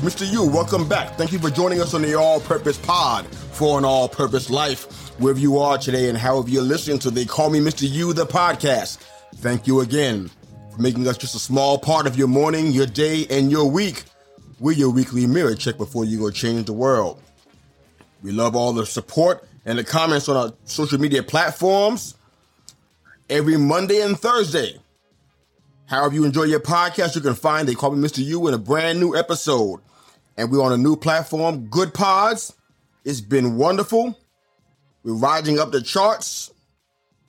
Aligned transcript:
Mr. 0.00 0.30
You, 0.30 0.44
Welcome 0.44 0.88
back. 0.88 1.16
Thank 1.16 1.30
you 1.30 1.38
for 1.38 1.50
joining 1.50 1.80
us 1.82 1.92
on 1.92 2.00
the 2.00 2.14
All 2.14 2.40
Purpose 2.40 2.78
Pod 2.78 3.26
for 3.26 3.76
an 3.78 3.84
All 3.84 4.08
Purpose 4.08 4.48
Life. 4.48 5.10
Wherever 5.20 5.38
you 5.38 5.58
are 5.58 5.76
today 5.76 6.08
and 6.08 6.16
however 6.16 6.48
you're 6.48 6.62
listening 6.62 6.98
to 7.00 7.10
They 7.10 7.26
Call 7.26 7.50
Me 7.50 7.60
Mr. 7.60 7.86
You, 7.90 8.14
the 8.14 8.24
podcast. 8.24 8.96
Thank 9.36 9.66
you 9.66 9.80
again 9.80 10.30
for 10.72 10.80
making 10.80 11.06
us 11.06 11.18
just 11.18 11.34
a 11.34 11.38
small 11.38 11.78
part 11.78 12.06
of 12.06 12.16
your 12.16 12.28
morning, 12.28 12.72
your 12.72 12.86
day, 12.86 13.26
and 13.28 13.50
your 13.50 13.70
week. 13.70 14.04
We're 14.58 14.72
your 14.72 14.88
weekly 14.90 15.26
mirror 15.26 15.54
check 15.54 15.76
before 15.76 16.06
you 16.06 16.18
go 16.18 16.30
change 16.30 16.64
the 16.64 16.72
world. 16.72 17.22
We 18.22 18.32
love 18.32 18.56
all 18.56 18.72
the 18.72 18.86
support 18.86 19.46
and 19.66 19.78
the 19.78 19.84
comments 19.84 20.30
on 20.30 20.36
our 20.36 20.54
social 20.64 20.98
media 20.98 21.22
platforms 21.22 22.14
every 23.28 23.58
Monday 23.58 24.00
and 24.00 24.18
Thursday. 24.18 24.80
However, 25.84 26.14
you 26.14 26.24
enjoy 26.24 26.44
your 26.44 26.60
podcast, 26.60 27.16
you 27.16 27.20
can 27.20 27.34
find 27.34 27.68
They 27.68 27.74
Call 27.74 27.90
Me 27.90 28.06
Mr. 28.06 28.24
You 28.24 28.46
in 28.48 28.54
a 28.54 28.58
brand 28.58 28.98
new 28.98 29.14
episode. 29.14 29.80
And 30.40 30.50
we're 30.50 30.62
on 30.62 30.72
a 30.72 30.78
new 30.78 30.96
platform, 30.96 31.68
Goodpods. 31.68 32.54
It's 33.04 33.20
been 33.20 33.56
wonderful. 33.58 34.18
We're 35.02 35.12
rising 35.12 35.58
up 35.58 35.70
the 35.70 35.82
charts. 35.82 36.50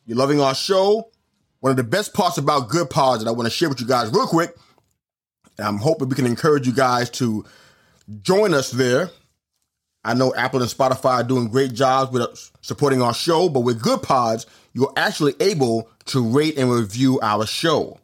You're 0.06 0.18
loving 0.18 0.40
our 0.40 0.56
show. 0.56 1.10
One 1.60 1.72
of 1.72 1.76
the 1.76 1.84
best 1.84 2.14
parts 2.14 2.38
about 2.38 2.70
Goodpods 2.70 3.20
that 3.20 3.28
I 3.28 3.32
want 3.32 3.48
to 3.48 3.50
share 3.50 3.68
with 3.68 3.82
you 3.82 3.88
guys 3.88 4.10
real 4.14 4.28
quick, 4.28 4.56
and 5.58 5.68
I'm 5.68 5.78
hoping 5.78 6.08
we 6.08 6.16
can 6.16 6.26
encourage 6.26 6.66
you 6.66 6.72
guys 6.72 7.10
to 7.10 7.44
join 8.22 8.54
us 8.54 8.72
there. 8.72 9.10
I 10.06 10.14
know 10.14 10.34
Apple 10.34 10.62
and 10.62 10.72
Spotify 10.72 11.16
are 11.16 11.24
doing 11.26 11.50
great 11.50 11.74
jobs 11.74 12.14
with 12.14 12.22
uh, 12.22 12.34
supporting 12.62 13.02
our 13.02 13.14
show, 13.14 13.50
but 13.50 13.60
with 13.60 13.82
Goodpods, 13.82 14.46
you're 14.72 14.94
actually 14.96 15.36
able 15.42 15.90
to 16.06 16.26
rate 16.26 16.58
and 16.58 16.72
review 16.72 17.20
our 17.22 17.46
show. 17.46 18.00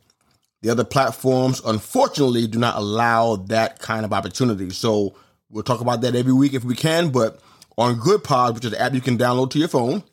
The 0.67 0.73
other 0.73 0.83
platforms, 0.83 1.61
unfortunately, 1.63 2.45
do 2.45 2.59
not 2.59 2.75
allow 2.75 3.37
that 3.37 3.79
kind 3.79 4.03
of 4.03 4.11
opportunity. 4.11 4.69
So 4.71 5.15
we'll 5.49 5.63
talk 5.63 5.79
about 5.79 6.01
that 6.01 6.13
every 6.13 6.33
week 6.33 6.53
if 6.53 6.65
we 6.65 6.75
can. 6.75 7.07
But 7.07 7.39
on 7.77 7.97
Good 7.99 8.21
Pod, 8.21 8.53
which 8.53 8.65
is 8.65 8.73
an 8.73 8.79
app 8.79 8.93
you 8.93 8.99
can 8.99 9.17
download 9.17 9.51
to 9.51 9.59
your 9.59 9.69
phone, 9.69 10.03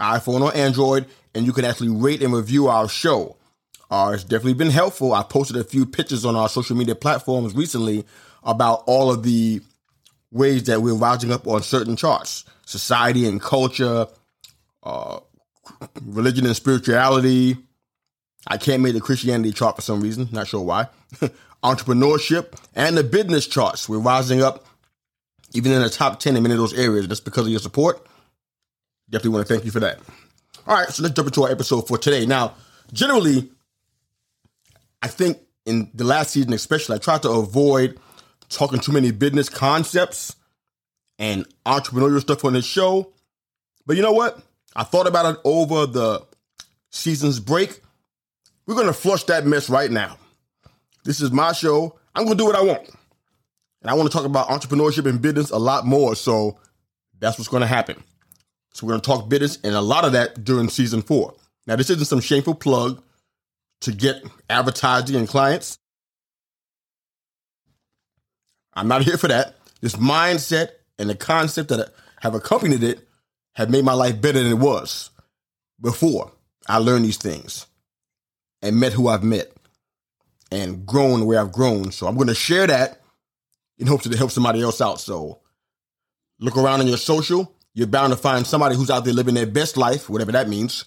iPhone 0.00 0.40
or 0.40 0.52
Android, 0.56 1.06
and 1.36 1.46
you 1.46 1.52
can 1.52 1.64
actually 1.64 1.90
rate 1.90 2.20
and 2.20 2.34
review 2.34 2.66
our 2.66 2.88
show. 2.88 3.36
Uh, 3.88 4.10
it's 4.12 4.24
definitely 4.24 4.54
been 4.54 4.70
helpful. 4.70 5.12
I 5.12 5.22
posted 5.22 5.56
a 5.56 5.62
few 5.62 5.86
pictures 5.86 6.24
on 6.24 6.34
our 6.34 6.48
social 6.48 6.74
media 6.76 6.96
platforms 6.96 7.54
recently 7.54 8.04
about 8.42 8.82
all 8.88 9.08
of 9.08 9.22
the 9.22 9.60
ways 10.32 10.64
that 10.64 10.82
we're 10.82 10.94
rising 10.94 11.30
up 11.30 11.46
on 11.46 11.62
certain 11.62 11.94
charts 11.94 12.44
society 12.66 13.24
and 13.28 13.40
culture, 13.40 14.08
uh, 14.82 15.20
religion 16.02 16.44
and 16.44 16.56
spirituality, 16.56 17.56
I 18.46 18.56
can't 18.56 18.82
make 18.82 18.94
the 18.94 19.00
Christianity 19.00 19.52
chart 19.52 19.76
for 19.76 19.82
some 19.82 20.00
reason, 20.00 20.28
not 20.32 20.48
sure 20.48 20.62
why. 20.62 20.88
Entrepreneurship 21.62 22.58
and 22.74 22.96
the 22.96 23.04
business 23.04 23.46
charts. 23.46 23.88
We're 23.88 23.98
rising 23.98 24.42
up 24.42 24.66
even 25.52 25.72
in 25.72 25.82
the 25.82 25.90
top 25.90 26.20
10 26.20 26.36
in 26.36 26.42
many 26.42 26.54
of 26.54 26.60
those 26.60 26.74
areas. 26.74 27.08
That's 27.08 27.20
because 27.20 27.44
of 27.46 27.50
your 27.50 27.60
support. 27.60 28.06
Definitely 29.10 29.30
want 29.30 29.48
to 29.48 29.54
thank 29.54 29.64
you 29.64 29.70
for 29.70 29.80
that. 29.80 29.98
All 30.66 30.76
right, 30.76 30.88
so 30.88 31.02
let's 31.02 31.14
jump 31.14 31.28
into 31.28 31.42
our 31.42 31.50
episode 31.50 31.88
for 31.88 31.98
today. 31.98 32.26
Now, 32.26 32.54
generally, 32.92 33.50
I 35.02 35.08
think 35.08 35.38
in 35.66 35.90
the 35.94 36.04
last 36.04 36.30
season, 36.30 36.52
especially, 36.52 36.96
I 36.96 36.98
tried 36.98 37.22
to 37.22 37.30
avoid 37.30 37.98
talking 38.48 38.80
too 38.80 38.92
many 38.92 39.10
business 39.10 39.48
concepts 39.48 40.36
and 41.18 41.46
entrepreneurial 41.66 42.20
stuff 42.20 42.44
on 42.44 42.52
this 42.52 42.64
show. 42.64 43.12
But 43.86 43.96
you 43.96 44.02
know 44.02 44.12
what? 44.12 44.40
I 44.74 44.84
thought 44.84 45.06
about 45.06 45.34
it 45.34 45.40
over 45.44 45.86
the 45.86 46.24
season's 46.90 47.40
break 47.40 47.82
we're 48.70 48.76
going 48.76 48.86
to 48.86 48.92
flush 48.92 49.24
that 49.24 49.44
mess 49.44 49.68
right 49.68 49.90
now. 49.90 50.16
This 51.02 51.20
is 51.20 51.32
my 51.32 51.50
show. 51.50 51.98
I'm 52.14 52.24
going 52.24 52.38
to 52.38 52.40
do 52.40 52.46
what 52.46 52.54
I 52.54 52.62
want. 52.62 52.88
And 53.82 53.90
I 53.90 53.94
want 53.94 54.08
to 54.08 54.16
talk 54.16 54.24
about 54.24 54.46
entrepreneurship 54.46 55.10
and 55.10 55.20
business 55.20 55.50
a 55.50 55.58
lot 55.58 55.86
more. 55.86 56.14
So 56.14 56.56
that's 57.18 57.36
what's 57.36 57.48
going 57.48 57.62
to 57.62 57.66
happen. 57.66 58.00
So 58.72 58.86
we're 58.86 58.92
going 58.92 59.00
to 59.00 59.06
talk 59.08 59.28
business 59.28 59.58
and 59.64 59.74
a 59.74 59.80
lot 59.80 60.04
of 60.04 60.12
that 60.12 60.44
during 60.44 60.68
season 60.68 61.02
four. 61.02 61.34
Now, 61.66 61.74
this 61.74 61.90
isn't 61.90 62.04
some 62.04 62.20
shameful 62.20 62.54
plug 62.54 63.02
to 63.80 63.90
get 63.90 64.22
advertising 64.48 65.16
and 65.16 65.26
clients. 65.26 65.76
I'm 68.74 68.86
not 68.86 69.02
here 69.02 69.18
for 69.18 69.26
that. 69.26 69.56
This 69.80 69.96
mindset 69.96 70.68
and 70.96 71.10
the 71.10 71.16
concept 71.16 71.70
that 71.70 71.92
have 72.20 72.36
accompanied 72.36 72.84
it 72.84 73.00
have 73.54 73.68
made 73.68 73.84
my 73.84 73.94
life 73.94 74.20
better 74.20 74.40
than 74.40 74.52
it 74.52 74.58
was 74.58 75.10
before 75.80 76.30
I 76.68 76.76
learned 76.76 77.04
these 77.04 77.16
things 77.16 77.66
and 78.62 78.76
met 78.76 78.92
who 78.92 79.08
I've 79.08 79.24
met 79.24 79.52
and 80.50 80.84
grown 80.86 81.26
where 81.26 81.40
I've 81.40 81.52
grown. 81.52 81.92
So 81.92 82.06
I'm 82.06 82.16
going 82.16 82.28
to 82.28 82.34
share 82.34 82.66
that 82.66 83.00
in 83.78 83.86
hopes 83.86 84.08
to 84.08 84.16
help 84.16 84.30
somebody 84.30 84.60
else 84.62 84.80
out. 84.80 85.00
So 85.00 85.40
look 86.38 86.56
around 86.56 86.80
on 86.80 86.86
your 86.86 86.96
social. 86.96 87.54
You're 87.74 87.86
bound 87.86 88.12
to 88.12 88.16
find 88.18 88.46
somebody 88.46 88.76
who's 88.76 88.90
out 88.90 89.04
there 89.04 89.14
living 89.14 89.34
their 89.34 89.46
best 89.46 89.76
life, 89.76 90.10
whatever 90.10 90.32
that 90.32 90.48
means. 90.48 90.84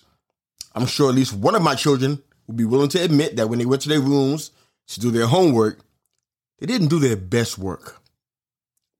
I'm 0.75 0.85
sure 0.85 1.09
at 1.09 1.15
least 1.15 1.33
one 1.33 1.55
of 1.55 1.61
my 1.61 1.75
children 1.75 2.21
will 2.47 2.55
be 2.55 2.65
willing 2.65 2.89
to 2.89 3.03
admit 3.03 3.37
that 3.37 3.47
when 3.47 3.59
they 3.59 3.65
went 3.65 3.81
to 3.83 3.89
their 3.89 4.01
rooms 4.01 4.51
to 4.87 4.99
do 4.99 5.11
their 5.11 5.27
homework, 5.27 5.79
they 6.59 6.65
didn't 6.65 6.87
do 6.87 6.99
their 6.99 7.15
best 7.15 7.57
work, 7.57 8.01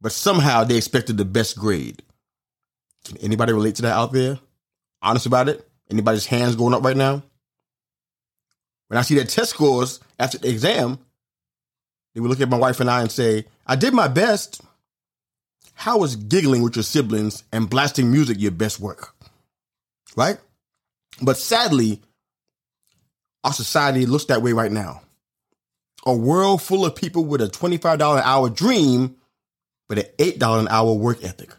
but 0.02 0.12
somehow 0.12 0.64
they 0.64 0.78
expected 0.78 1.18
the 1.18 1.26
best 1.26 1.58
grade. 1.58 2.04
Can 3.06 3.18
anybody 3.18 3.54
relate 3.54 3.76
to 3.76 3.82
that 3.84 3.94
out 3.94 4.14
there? 4.14 4.40
Honest 5.02 5.26
about 5.26 5.50
it? 5.50 5.68
Anybody's 5.90 6.26
hands 6.26 6.56
going 6.56 6.74
up 6.74 6.84
right 6.84 6.96
now? 6.96 7.24
When 8.94 9.00
I 9.00 9.02
see 9.02 9.16
their 9.16 9.26
test 9.26 9.50
scores 9.50 10.00
after 10.20 10.38
the 10.38 10.50
exam, 10.50 11.00
they 12.14 12.22
would 12.22 12.30
look 12.30 12.42
at 12.42 12.50
my 12.50 12.60
wife 12.60 12.80
and 12.80 12.92
I 12.92 13.02
and 13.02 13.12
say, 13.12 13.46
I 13.66 13.76
did 13.76 13.92
my 13.92 14.08
best. 14.08 14.62
How 15.74 16.04
is 16.04 16.16
giggling 16.16 16.62
with 16.62 16.76
your 16.76 16.84
siblings 16.84 17.44
and 17.52 17.68
blasting 17.68 18.12
music 18.12 18.38
your 18.40 18.52
best 18.52 18.80
work? 18.80 19.16
Right? 20.16 20.38
But 21.20 21.38
sadly, 21.38 22.04
our 23.44 23.52
society 23.52 24.06
looks 24.06 24.26
that 24.26 24.44
way 24.44 24.54
right 24.54 24.72
now. 24.72 25.02
A 26.06 26.16
world 26.16 26.62
full 26.62 26.86
of 26.86 26.96
people 26.96 27.26
with 27.26 27.42
a 27.42 27.48
$25 27.48 27.96
an 27.96 28.22
hour 28.24 28.48
dream, 28.48 29.16
but 29.90 29.98
an 29.98 30.06
$8 30.20 30.60
an 30.60 30.68
hour 30.68 30.94
work 30.94 31.24
ethic. 31.24 31.50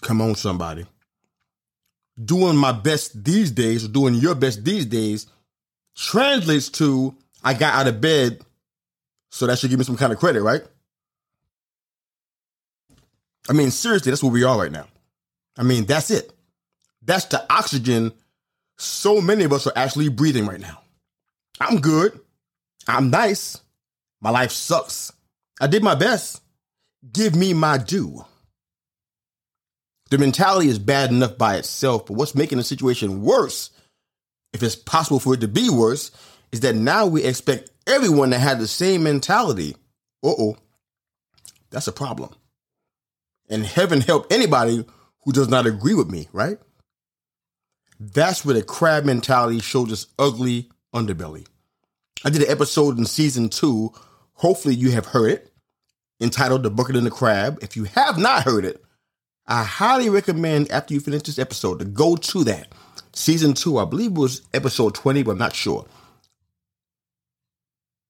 Come 0.00 0.22
on, 0.22 0.36
somebody. 0.36 0.86
Doing 2.24 2.54
my 2.54 2.70
best 2.70 3.24
these 3.24 3.50
days, 3.50 3.84
or 3.84 3.88
doing 3.88 4.14
your 4.14 4.36
best 4.36 4.64
these 4.64 4.86
days, 4.86 5.26
translates 5.96 6.68
to 6.70 7.14
I 7.44 7.54
got 7.54 7.74
out 7.74 7.88
of 7.88 8.00
bed, 8.00 8.40
so 9.30 9.46
that 9.46 9.58
should 9.58 9.70
give 9.70 9.78
me 9.78 9.84
some 9.84 9.96
kind 9.96 10.12
of 10.12 10.18
credit, 10.18 10.42
right? 10.42 10.62
I 13.48 13.52
mean, 13.52 13.70
seriously, 13.70 14.10
that's 14.10 14.22
where 14.22 14.32
we 14.32 14.44
are 14.44 14.58
right 14.58 14.70
now. 14.70 14.86
I 15.56 15.64
mean, 15.64 15.84
that's 15.84 16.10
it. 16.10 16.32
That's 17.02 17.24
the 17.26 17.44
oxygen 17.52 18.12
so 18.78 19.20
many 19.20 19.44
of 19.44 19.52
us 19.52 19.66
are 19.66 19.72
actually 19.76 20.08
breathing 20.08 20.46
right 20.46 20.60
now. 20.60 20.80
I'm 21.60 21.80
good. 21.80 22.18
I'm 22.88 23.10
nice. 23.10 23.60
My 24.20 24.30
life 24.30 24.50
sucks. 24.50 25.12
I 25.60 25.66
did 25.66 25.82
my 25.82 25.94
best. 25.94 26.42
Give 27.12 27.34
me 27.34 27.54
my 27.54 27.78
due. 27.78 28.24
The 30.10 30.18
mentality 30.18 30.68
is 30.68 30.78
bad 30.78 31.10
enough 31.10 31.38
by 31.38 31.56
itself, 31.56 32.06
but 32.06 32.14
what's 32.14 32.34
making 32.34 32.58
the 32.58 32.64
situation 32.64 33.22
worse 33.22 33.70
if 34.52 34.62
it's 34.62 34.76
possible 34.76 35.18
for 35.18 35.34
it 35.34 35.40
to 35.40 35.48
be 35.48 35.70
worse, 35.70 36.10
is 36.50 36.60
that 36.60 36.76
now 36.76 37.06
we 37.06 37.24
expect 37.24 37.70
everyone 37.86 38.30
to 38.30 38.38
have 38.38 38.58
the 38.58 38.68
same 38.68 39.02
mentality. 39.02 39.74
Uh 40.24 40.34
oh, 40.38 40.56
that's 41.70 41.88
a 41.88 41.92
problem. 41.92 42.34
And 43.48 43.64
heaven 43.64 44.00
help 44.00 44.30
anybody 44.30 44.84
who 45.24 45.32
does 45.32 45.48
not 45.48 45.66
agree 45.66 45.94
with 45.94 46.10
me, 46.10 46.28
right? 46.32 46.58
That's 47.98 48.44
where 48.44 48.54
the 48.54 48.62
crab 48.62 49.04
mentality 49.04 49.60
shows 49.60 49.92
its 49.92 50.06
ugly 50.18 50.70
underbelly. 50.94 51.46
I 52.24 52.30
did 52.30 52.42
an 52.42 52.50
episode 52.50 52.98
in 52.98 53.04
season 53.04 53.48
two. 53.48 53.92
Hopefully, 54.34 54.74
you 54.74 54.90
have 54.90 55.06
heard 55.06 55.32
it, 55.32 55.52
entitled 56.20 56.62
The 56.62 56.70
Bucket 56.70 56.96
and 56.96 57.06
the 57.06 57.10
Crab. 57.10 57.58
If 57.62 57.76
you 57.76 57.84
have 57.84 58.18
not 58.18 58.44
heard 58.44 58.64
it, 58.64 58.82
I 59.46 59.64
highly 59.64 60.08
recommend 60.08 60.70
after 60.70 60.94
you 60.94 61.00
finish 61.00 61.22
this 61.22 61.38
episode 61.38 61.78
to 61.78 61.84
go 61.84 62.16
to 62.16 62.44
that. 62.44 62.68
Season 63.14 63.54
two, 63.54 63.78
I 63.78 63.84
believe 63.84 64.12
it 64.12 64.18
was 64.18 64.42
episode 64.54 64.94
20, 64.94 65.22
but 65.22 65.32
I'm 65.32 65.38
not 65.38 65.54
sure. 65.54 65.86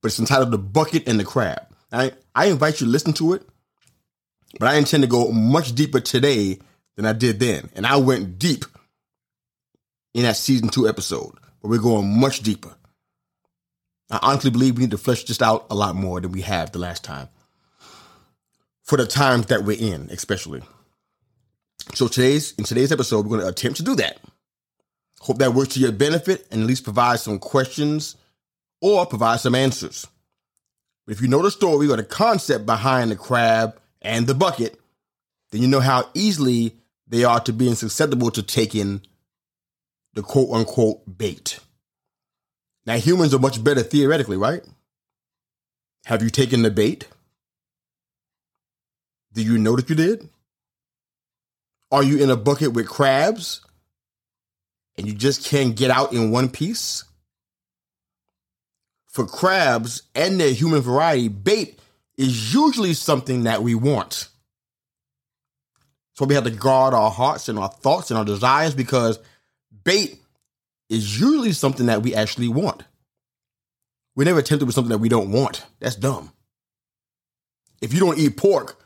But 0.00 0.08
it's 0.08 0.18
entitled 0.18 0.50
The 0.50 0.58
Bucket 0.58 1.08
and 1.08 1.18
the 1.18 1.24
Crab. 1.24 1.66
I, 1.90 2.12
I 2.34 2.46
invite 2.46 2.80
you 2.80 2.86
to 2.86 2.92
listen 2.92 3.12
to 3.14 3.34
it, 3.34 3.46
but 4.58 4.68
I 4.68 4.76
intend 4.76 5.02
to 5.02 5.08
go 5.08 5.30
much 5.30 5.74
deeper 5.74 6.00
today 6.00 6.58
than 6.96 7.06
I 7.06 7.12
did 7.12 7.40
then. 7.40 7.68
And 7.74 7.86
I 7.86 7.96
went 7.96 8.38
deep 8.38 8.64
in 10.14 10.22
that 10.22 10.36
season 10.36 10.68
two 10.68 10.88
episode, 10.88 11.34
but 11.60 11.68
we're 11.68 11.78
going 11.78 12.18
much 12.18 12.40
deeper. 12.40 12.74
I 14.10 14.18
honestly 14.22 14.50
believe 14.50 14.76
we 14.76 14.82
need 14.82 14.90
to 14.90 14.98
flesh 14.98 15.24
this 15.24 15.40
out 15.40 15.66
a 15.70 15.74
lot 15.74 15.96
more 15.96 16.20
than 16.20 16.32
we 16.32 16.42
have 16.42 16.72
the 16.72 16.78
last 16.78 17.02
time. 17.02 17.28
For 18.84 18.98
the 18.98 19.06
times 19.06 19.46
that 19.46 19.64
we're 19.64 19.78
in, 19.78 20.10
especially. 20.10 20.62
So 21.94 22.08
today's 22.08 22.52
in 22.58 22.64
today's 22.64 22.92
episode, 22.92 23.24
we're 23.24 23.38
going 23.38 23.40
to 23.40 23.48
attempt 23.48 23.78
to 23.78 23.84
do 23.84 23.94
that. 23.96 24.18
Hope 25.22 25.38
that 25.38 25.54
works 25.54 25.74
to 25.74 25.80
your 25.80 25.92
benefit 25.92 26.48
and 26.50 26.62
at 26.62 26.66
least 26.66 26.82
provide 26.82 27.20
some 27.20 27.38
questions 27.38 28.16
or 28.80 29.06
provide 29.06 29.38
some 29.38 29.54
answers. 29.54 30.04
But 31.06 31.12
if 31.14 31.22
you 31.22 31.28
know 31.28 31.42
the 31.42 31.50
story 31.52 31.88
or 31.88 31.96
the 31.96 32.02
concept 32.02 32.66
behind 32.66 33.12
the 33.12 33.16
crab 33.16 33.78
and 34.00 34.26
the 34.26 34.34
bucket, 34.34 34.80
then 35.52 35.62
you 35.62 35.68
know 35.68 35.78
how 35.78 36.08
easily 36.14 36.74
they 37.06 37.22
are 37.22 37.38
to 37.38 37.52
being 37.52 37.76
susceptible 37.76 38.32
to 38.32 38.42
taking 38.42 39.00
the 40.14 40.22
quote 40.22 40.50
unquote 40.50 41.02
bait. 41.18 41.60
Now, 42.84 42.96
humans 42.96 43.32
are 43.32 43.38
much 43.38 43.62
better 43.62 43.84
theoretically, 43.84 44.36
right? 44.36 44.64
Have 46.06 46.20
you 46.24 46.30
taken 46.30 46.62
the 46.62 46.70
bait? 46.72 47.06
Do 49.34 49.42
you 49.42 49.56
know 49.56 49.76
that 49.76 49.88
you 49.88 49.94
did? 49.94 50.28
Are 51.92 52.02
you 52.02 52.20
in 52.20 52.28
a 52.28 52.36
bucket 52.36 52.72
with 52.72 52.88
crabs 52.88 53.60
and 54.96 55.06
you 55.06 55.14
just 55.14 55.44
can't 55.44 55.76
get 55.76 55.90
out 55.90 56.12
in 56.12 56.30
one 56.30 56.48
piece? 56.48 57.04
For 59.08 59.26
crabs 59.26 60.02
and 60.14 60.40
their 60.40 60.52
human 60.52 60.80
variety, 60.80 61.28
bait 61.28 61.78
is 62.16 62.54
usually 62.54 62.94
something 62.94 63.44
that 63.44 63.62
we 63.62 63.74
want. 63.74 64.28
So 66.14 66.24
we 66.24 66.34
have 66.34 66.44
to 66.44 66.50
guard 66.50 66.94
our 66.94 67.10
hearts 67.10 67.48
and 67.48 67.58
our 67.58 67.68
thoughts 67.68 68.10
and 68.10 68.18
our 68.18 68.24
desires 68.24 68.74
because 68.74 69.18
bait 69.84 70.18
is 70.88 71.20
usually 71.20 71.52
something 71.52 71.86
that 71.86 72.02
we 72.02 72.14
actually 72.14 72.48
want. 72.48 72.84
We're 74.14 74.24
never 74.24 74.42
tempted 74.42 74.66
with 74.66 74.74
something 74.74 74.90
that 74.90 74.98
we 74.98 75.08
don't 75.08 75.32
want. 75.32 75.64
That's 75.80 75.96
dumb. 75.96 76.32
If 77.80 77.92
you 77.94 78.00
don't 78.00 78.18
eat 78.18 78.36
pork, 78.36 78.78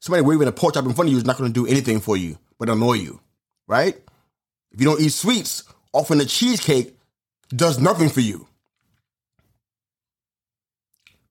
somebody 0.00 0.22
waving 0.22 0.48
a 0.48 0.52
pork 0.52 0.74
chop 0.74 0.84
in 0.84 0.92
front 0.92 1.08
of 1.08 1.12
you 1.12 1.18
is 1.18 1.24
not 1.24 1.38
going 1.38 1.52
to 1.52 1.60
do 1.60 1.70
anything 1.70 2.00
for 2.00 2.16
you 2.16 2.38
but 2.62 2.68
annoy 2.68 2.92
you, 2.92 3.18
right? 3.66 3.96
If 4.72 4.80
you 4.80 4.86
don't 4.86 5.00
eat 5.00 5.12
sweets, 5.12 5.64
often 5.92 6.18
the 6.18 6.26
cheesecake 6.26 6.96
does 7.54 7.78
nothing 7.78 8.08
for 8.08 8.20
you. 8.20 8.46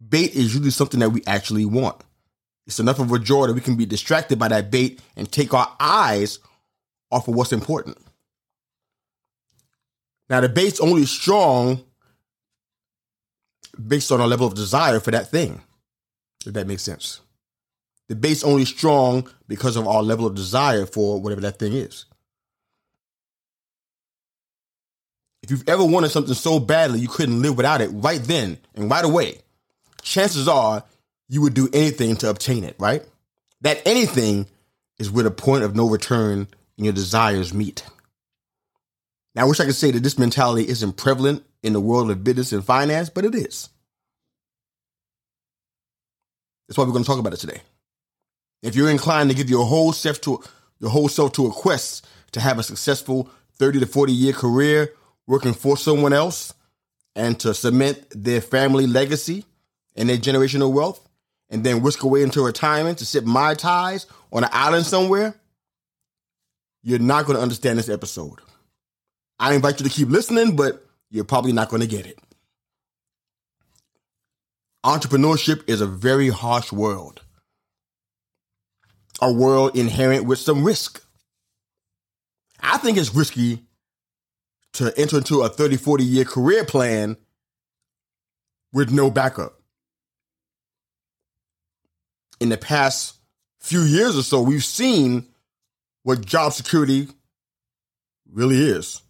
Bait 0.08 0.34
is 0.34 0.54
usually 0.54 0.70
something 0.72 1.00
that 1.00 1.10
we 1.10 1.24
actually 1.26 1.66
want. 1.66 2.04
It's 2.68 2.80
enough 2.80 3.00
of 3.00 3.12
a 3.12 3.20
joy 3.20 3.48
that 3.48 3.54
we 3.54 3.62
can 3.62 3.76
be 3.76 3.86
distracted 3.86 4.38
by 4.38 4.48
that 4.50 4.72
bait 4.72 5.02
and 5.16 5.32
take 5.32 5.54
our 5.54 5.76
eyes 5.80 6.40
off 7.12 7.28
of 7.28 7.36
what's 7.36 7.52
important. 7.52 7.98
Now, 10.30 10.40
the 10.42 10.50
bait's 10.50 10.80
only 10.80 11.06
strong 11.06 11.84
based 13.88 14.12
on 14.12 14.22
our 14.22 14.28
level 14.28 14.48
of 14.48 14.54
desire 14.54 15.00
for 15.00 15.12
that 15.12 15.30
thing, 15.30 15.62
if 16.46 16.54
that 16.54 16.68
makes 16.68 16.84
sense. 16.84 17.22
The 18.08 18.16
bait's 18.16 18.44
only 18.44 18.66
strong 18.66 19.28
because 19.48 19.76
of 19.76 19.88
our 19.88 20.04
level 20.04 20.26
of 20.26 20.36
desire 20.36 20.86
for 20.86 21.20
whatever 21.22 21.42
that 21.42 21.60
thing 21.60 21.74
is. 21.74 22.06
If 25.44 25.50
you've 25.50 25.68
ever 25.68 25.84
wanted 25.84 26.10
something 26.10 26.34
so 26.34 26.60
badly 26.60 27.00
you 27.00 27.08
couldn't 27.08 27.42
live 27.42 27.58
without 27.58 27.82
it 27.82 27.90
right 27.90 28.22
then 28.22 28.58
and 28.76 28.90
right 28.90 29.04
away, 29.04 29.40
chances 30.02 30.48
are 30.48 30.84
you 31.30 31.42
would 31.42 31.54
do 31.54 31.70
anything 31.74 32.16
to 32.18 32.30
obtain 32.30 32.64
it, 32.64 32.76
right? 32.78 33.04
That 33.62 33.82
anything 33.86 34.48
is 35.00 35.10
where 35.10 35.24
the 35.24 35.32
point 35.32 35.64
of 35.64 35.76
no 35.76 35.90
return 35.90 36.48
in 36.78 36.84
your 36.84 36.94
desires 36.94 37.54
meet. 37.54 37.84
Now, 39.34 39.44
I 39.44 39.46
wish 39.46 39.60
I 39.60 39.66
could 39.66 39.76
say 39.76 39.92
that 39.92 40.04
this 40.04 40.20
mentality 40.20 40.68
isn't 40.68 40.98
prevalent 40.98 41.44
in 41.64 41.74
the 41.74 41.80
world 41.80 42.12
of 42.12 42.24
business 42.24 42.52
and 42.52 42.64
finance, 42.64 43.10
but 43.10 43.26
it 43.26 43.34
is. 43.34 43.70
That's 46.68 46.78
why 46.78 46.84
we're 46.84 46.92
going 46.92 47.04
to 47.04 47.08
talk 47.08 47.20
about 47.20 47.34
it 47.34 47.40
today. 47.40 47.62
If 48.62 48.76
you're 48.76 48.90
inclined 48.90 49.30
to 49.30 49.36
give 49.36 49.50
your 49.50 49.66
whole 49.66 49.94
self 49.94 50.22
to 50.22 50.44
your 50.80 50.90
whole 50.90 51.10
self 51.10 51.32
to 51.34 51.48
a 51.48 51.52
quest 51.52 52.06
to 52.32 52.40
have 52.40 52.60
a 52.60 52.64
successful 52.64 53.30
30 53.58 53.80
to 53.82 53.86
40 53.86 54.14
year 54.14 54.34
career 54.34 54.94
working 55.28 55.54
for 55.54 55.78
someone 55.78 56.14
else 56.14 56.54
and 57.16 57.40
to 57.40 57.54
cement 57.54 58.06
their 58.12 58.42
family 58.42 58.88
legacy 58.88 59.46
and 59.96 60.10
their 60.10 60.18
generational 60.18 60.72
wealth, 60.72 61.08
and 61.50 61.64
then 61.64 61.82
whisk 61.82 62.04
away 62.04 62.24
into 62.24 62.42
retirement 62.44 62.98
to 63.00 63.06
sip 63.06 63.26
mai 63.26 63.54
tais 63.54 64.06
on 64.32 64.44
an 64.44 64.50
island 64.54 64.86
somewhere, 64.86 65.36
you're 66.84 67.00
not 67.00 67.26
going 67.26 67.36
to 67.36 67.42
understand 67.42 67.78
this 67.78 67.90
episode. 67.90 68.40
I 69.40 69.54
invite 69.54 69.80
you 69.80 69.88
to 69.88 69.94
keep 69.94 70.10
listening, 70.10 70.56
but 70.56 70.86
you're 71.10 71.26
probably 71.26 71.52
not 71.52 71.70
going 71.70 71.82
to 71.82 71.88
get 71.88 72.06
it. 72.06 72.18
Entrepreneurship 74.86 75.70
is 75.70 75.82
a 75.82 75.86
very 75.86 76.30
harsh 76.30 76.72
world, 76.72 77.22
a 79.22 79.32
world 79.32 79.76
inherent 79.76 80.26
with 80.26 80.40
some 80.40 80.64
risk. 80.64 81.04
I 82.60 82.78
think 82.78 82.98
it's 82.98 83.14
risky 83.14 83.64
to 84.74 84.94
enter 84.98 85.18
into 85.18 85.42
a 85.42 85.50
30, 85.50 85.78
40 85.78 86.04
year 86.04 86.26
career 86.26 86.66
plan 86.66 87.18
with 88.74 88.92
no 88.92 89.12
backup 89.12 89.62
in 92.42 92.50
the 92.50 92.58
past 92.58 93.16
few 93.60 93.84
years 93.84 94.18
or 94.18 94.24
so, 94.24 94.42
we've 94.42 94.66
seen 94.66 95.28
what 96.04 96.26
job 96.26 96.52
security 96.52 97.08
really 98.34 98.58
is. 98.58 99.02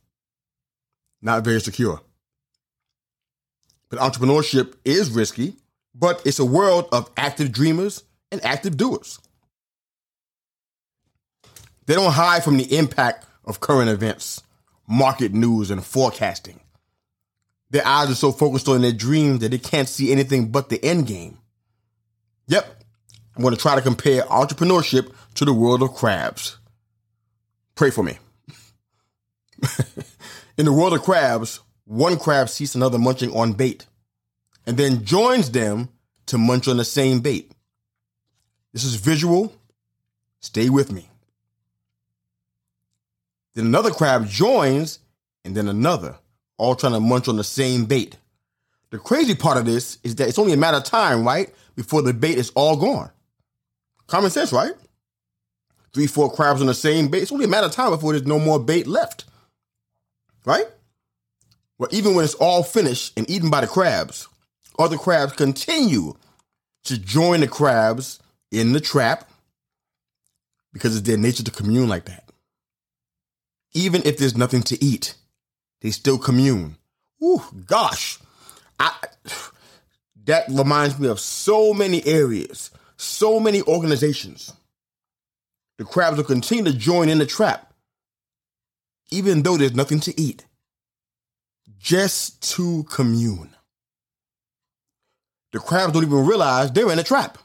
Not 1.22 1.46
very 1.46 1.62
secure. 1.62 2.02
But 3.90 4.00
entrepreneurship 4.00 4.76
is 4.84 5.10
risky, 5.10 5.56
but 5.96 6.22
it's 6.26 6.40
a 6.40 6.46
world 6.46 6.90
of 6.92 7.10
active 7.16 7.54
dreamers 7.54 8.04
and 8.32 8.44
active 8.44 8.76
doers. 8.76 9.20
They 11.86 11.96
don't 11.96 12.12
hide 12.12 12.44
from 12.44 12.58
the 12.58 12.78
impact 12.78 13.26
of 13.46 13.62
current 13.62 13.90
events, 13.90 14.44
market 14.92 15.34
news, 15.34 15.72
and 15.72 15.84
forecasting. 15.84 16.60
Their 17.70 17.88
eyes 17.88 18.12
are 18.12 18.16
so 18.16 18.32
focused 18.32 18.68
on 18.68 18.82
their 18.82 18.92
dreams 18.92 19.40
that 19.40 19.52
they 19.52 19.58
can't 19.58 19.88
see 19.88 20.12
anything 20.12 20.52
but 20.52 20.70
the 20.70 20.84
end 20.84 21.08
game. 21.08 21.38
Yep, 22.48 22.84
I'm 23.36 23.42
going 23.42 23.56
to 23.56 23.62
try 23.62 23.76
to 23.76 23.82
compare 23.82 24.24
entrepreneurship 24.24 25.14
to 25.36 25.46
the 25.46 25.54
world 25.54 25.82
of 25.82 25.94
crabs. 25.94 26.58
Pray 27.76 27.90
for 27.90 28.04
me. 28.04 28.18
In 30.58 30.66
the 30.66 30.74
world 30.74 30.94
of 30.94 31.04
crabs, 31.04 31.62
one 31.86 32.18
crab 32.18 32.50
sees 32.50 32.76
another 32.76 33.00
munching 33.00 33.34
on 33.34 33.54
bait 33.54 33.86
and 34.68 34.76
then 34.76 35.06
joins 35.06 35.52
them 35.52 35.90
to 36.26 36.38
munch 36.38 36.68
on 36.68 36.78
the 36.78 36.86
same 36.86 37.22
bait. 37.22 37.52
This 38.74 38.84
is 38.84 38.96
visual. 38.96 39.54
Stay 40.42 40.70
with 40.70 40.92
me. 40.92 41.11
Then 43.56 43.66
another 43.66 43.92
crab 43.92 44.28
joins 44.28 45.00
and 45.44 45.56
then 45.56 45.68
another, 45.68 46.16
all 46.58 46.76
trying 46.76 46.94
to 46.94 47.00
munch 47.00 47.28
on 47.28 47.38
the 47.38 47.44
same 47.44 47.86
bait. 47.86 48.18
The 48.92 49.00
crazy 49.00 49.36
part 49.36 49.58
of 49.58 49.66
this 49.66 49.98
is 50.04 50.16
that 50.16 50.28
it's 50.28 50.40
only 50.40 50.54
a 50.54 50.58
matter 50.58 50.78
of 50.78 50.84
time, 50.84 51.26
right? 51.26 51.54
Before 51.76 52.02
the 52.02 52.14
bait 52.14 52.38
is 52.38 52.52
all 52.56 52.76
gone. 52.76 53.10
Common 54.08 54.30
sense, 54.30 54.52
right? 54.52 54.74
Three, 55.94 56.08
four 56.08 56.32
crabs 56.32 56.62
on 56.62 56.68
the 56.68 56.74
same 56.74 57.08
bait. 57.08 57.24
It's 57.24 57.32
only 57.32 57.46
a 57.46 57.50
matter 57.50 57.68
of 57.68 57.74
time 57.74 57.92
before 57.92 58.14
there's 58.14 58.26
no 58.26 58.40
more 58.40 58.60
bait 58.60 58.88
left. 58.88 59.26
Right? 60.46 60.66
Well, 61.78 61.90
even 61.92 62.16
when 62.16 62.24
it's 62.24 62.34
all 62.36 62.64
finished 62.64 63.14
and 63.18 63.30
eaten 63.30 63.50
by 63.50 63.62
the 63.62 63.68
crabs, 63.68 64.28
other 64.78 64.98
crabs 64.98 65.34
continue 65.34 66.16
to 66.84 66.98
join 66.98 67.42
the 67.42 67.48
crabs 67.48 68.20
in 68.52 68.74
the 68.74 68.80
trap 68.80 69.30
because 70.74 70.96
it's 70.96 71.08
their 71.08 71.18
nature 71.18 71.44
to 71.44 71.52
commune 71.52 71.90
like 71.90 72.06
that. 72.06 72.31
Even 73.74 74.02
if 74.06 74.18
there's 74.18 74.38
nothing 74.38 74.64
to 74.64 74.84
eat, 74.84 75.16
they 75.82 75.92
still 75.92 76.18
commune. 76.18 76.78
Ooh, 77.24 77.44
gosh. 77.66 78.20
I, 78.80 78.94
that 80.26 80.46
reminds 80.50 81.00
me 81.00 81.08
of 81.08 81.20
so 81.20 81.74
many 81.74 82.06
areas 82.06 82.72
so 83.02 83.40
many 83.40 83.62
organizations. 83.64 84.54
The 85.78 85.86
crabs 85.86 86.18
will 86.18 86.24
continue 86.24 86.66
to 86.66 86.78
join 86.78 87.10
in 87.10 87.18
the 87.18 87.26
trap, 87.26 87.74
even 89.10 89.42
though 89.42 89.58
there's 89.58 89.74
nothing 89.74 90.00
to 90.02 90.20
eat, 90.20 90.46
just 91.80 92.54
to 92.54 92.84
commune. 92.84 93.56
The 95.52 95.60
crabs 95.60 95.94
don't 95.94 96.04
even 96.04 96.26
realize 96.26 96.72
they're 96.72 96.92
in 96.92 97.00
a 97.00 97.04
trap. 97.04 97.40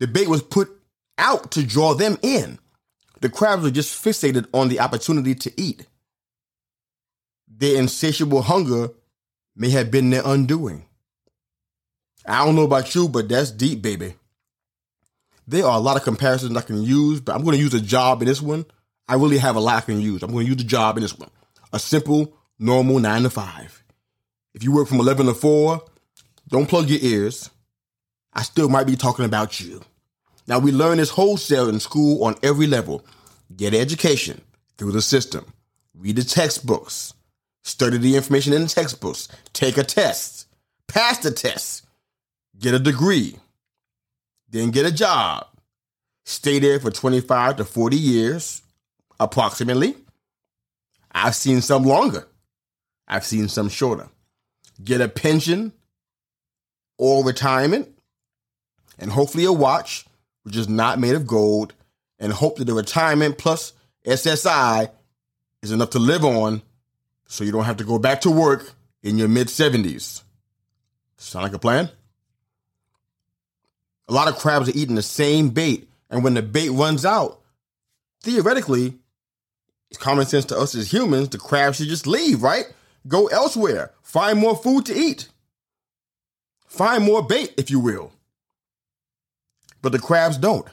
The 0.00 0.08
bait 0.08 0.28
was 0.28 0.42
put 0.42 0.68
out 1.16 1.52
to 1.52 1.64
draw 1.64 1.94
them 1.94 2.18
in. 2.22 2.58
The 3.20 3.28
crabs 3.28 3.62
were 3.62 3.70
just 3.70 4.02
fixated 4.02 4.46
on 4.52 4.68
the 4.68 4.80
opportunity 4.80 5.34
to 5.34 5.60
eat. 5.60 5.86
Their 7.48 7.78
insatiable 7.78 8.42
hunger 8.42 8.90
may 9.54 9.70
have 9.70 9.90
been 9.90 10.10
their 10.10 10.22
undoing. 10.24 10.84
I 12.26 12.44
don't 12.44 12.56
know 12.56 12.64
about 12.64 12.94
you, 12.94 13.08
but 13.08 13.28
that's 13.28 13.50
deep, 13.50 13.82
baby. 13.82 14.14
There 15.46 15.64
are 15.64 15.76
a 15.76 15.80
lot 15.80 15.96
of 15.96 16.02
comparisons 16.02 16.56
I 16.56 16.62
can 16.62 16.82
use, 16.82 17.20
but 17.20 17.34
I'm 17.34 17.44
going 17.44 17.56
to 17.56 17.62
use 17.62 17.74
a 17.74 17.80
job 17.80 18.20
in 18.20 18.28
this 18.28 18.42
one. 18.42 18.66
I 19.08 19.14
really 19.14 19.38
have 19.38 19.56
a 19.56 19.60
lot 19.60 19.76
I 19.76 19.80
can 19.86 20.00
use. 20.00 20.22
I'm 20.22 20.32
going 20.32 20.44
to 20.44 20.52
use 20.52 20.60
a 20.60 20.66
job 20.66 20.96
in 20.96 21.02
this 21.02 21.16
one. 21.16 21.30
A 21.72 21.78
simple, 21.78 22.36
normal 22.58 22.98
nine 22.98 23.22
to 23.22 23.30
five. 23.30 23.84
If 24.54 24.64
you 24.64 24.72
work 24.72 24.88
from 24.88 25.00
11 25.00 25.26
to 25.26 25.34
4, 25.34 25.82
don't 26.48 26.66
plug 26.66 26.88
your 26.88 26.98
ears. 27.02 27.50
I 28.32 28.42
still 28.42 28.68
might 28.68 28.86
be 28.86 28.96
talking 28.96 29.24
about 29.24 29.60
you. 29.60 29.82
Now, 30.46 30.58
we 30.58 30.72
learn 30.72 30.98
this 30.98 31.10
wholesale 31.10 31.68
in 31.68 31.80
school 31.80 32.24
on 32.24 32.36
every 32.42 32.66
level. 32.66 33.04
Get 33.54 33.74
education 33.74 34.40
through 34.78 34.92
the 34.92 35.02
system. 35.02 35.52
Read 35.94 36.16
the 36.16 36.24
textbooks. 36.24 37.14
Study 37.64 37.98
the 37.98 38.16
information 38.16 38.52
in 38.52 38.62
the 38.62 38.68
textbooks. 38.68 39.28
Take 39.52 39.76
a 39.76 39.82
test. 39.82 40.46
Pass 40.86 41.18
the 41.18 41.32
test. 41.32 41.84
Get 42.58 42.74
a 42.74 42.78
degree. 42.78 43.36
Then 44.48 44.70
get 44.70 44.86
a 44.86 44.92
job. 44.92 45.46
Stay 46.24 46.58
there 46.58 46.80
for 46.80 46.90
25 46.90 47.56
to 47.56 47.64
40 47.64 47.96
years, 47.96 48.62
approximately. 49.18 49.96
I've 51.12 51.34
seen 51.34 51.60
some 51.60 51.84
longer. 51.84 52.26
I've 53.08 53.24
seen 53.24 53.48
some 53.48 53.68
shorter. 53.68 54.08
Get 54.82 55.00
a 55.00 55.08
pension 55.08 55.72
or 56.98 57.24
retirement, 57.24 57.88
and 58.98 59.10
hopefully 59.10 59.44
a 59.44 59.52
watch, 59.52 60.06
which 60.46 60.56
is 60.56 60.68
not 60.68 61.00
made 61.00 61.16
of 61.16 61.26
gold, 61.26 61.74
and 62.20 62.32
hope 62.32 62.56
that 62.56 62.66
the 62.66 62.72
retirement 62.72 63.36
plus 63.36 63.72
SSI 64.06 64.88
is 65.60 65.72
enough 65.72 65.90
to 65.90 65.98
live 65.98 66.24
on 66.24 66.62
so 67.26 67.42
you 67.42 67.50
don't 67.50 67.64
have 67.64 67.78
to 67.78 67.84
go 67.84 67.98
back 67.98 68.20
to 68.20 68.30
work 68.30 68.72
in 69.02 69.18
your 69.18 69.26
mid 69.26 69.48
70s. 69.48 70.22
Sound 71.16 71.42
like 71.42 71.52
a 71.52 71.58
plan? 71.58 71.90
A 74.06 74.12
lot 74.12 74.28
of 74.28 74.36
crabs 74.36 74.68
are 74.68 74.78
eating 74.78 74.94
the 74.94 75.02
same 75.02 75.48
bait, 75.48 75.88
and 76.10 76.22
when 76.22 76.34
the 76.34 76.42
bait 76.42 76.68
runs 76.68 77.04
out, 77.04 77.40
theoretically, 78.22 78.94
it's 79.90 79.98
common 79.98 80.26
sense 80.26 80.44
to 80.44 80.56
us 80.56 80.76
as 80.76 80.92
humans, 80.92 81.30
the 81.30 81.38
crab 81.38 81.74
should 81.74 81.88
just 81.88 82.06
leave, 82.06 82.44
right? 82.44 82.72
Go 83.08 83.26
elsewhere, 83.26 83.90
find 84.00 84.38
more 84.38 84.54
food 84.54 84.86
to 84.86 84.96
eat, 84.96 85.28
find 86.68 87.02
more 87.02 87.26
bait, 87.26 87.52
if 87.56 87.68
you 87.68 87.80
will. 87.80 88.12
But 89.86 89.92
the 89.92 90.00
crabs 90.00 90.36
don't. 90.36 90.66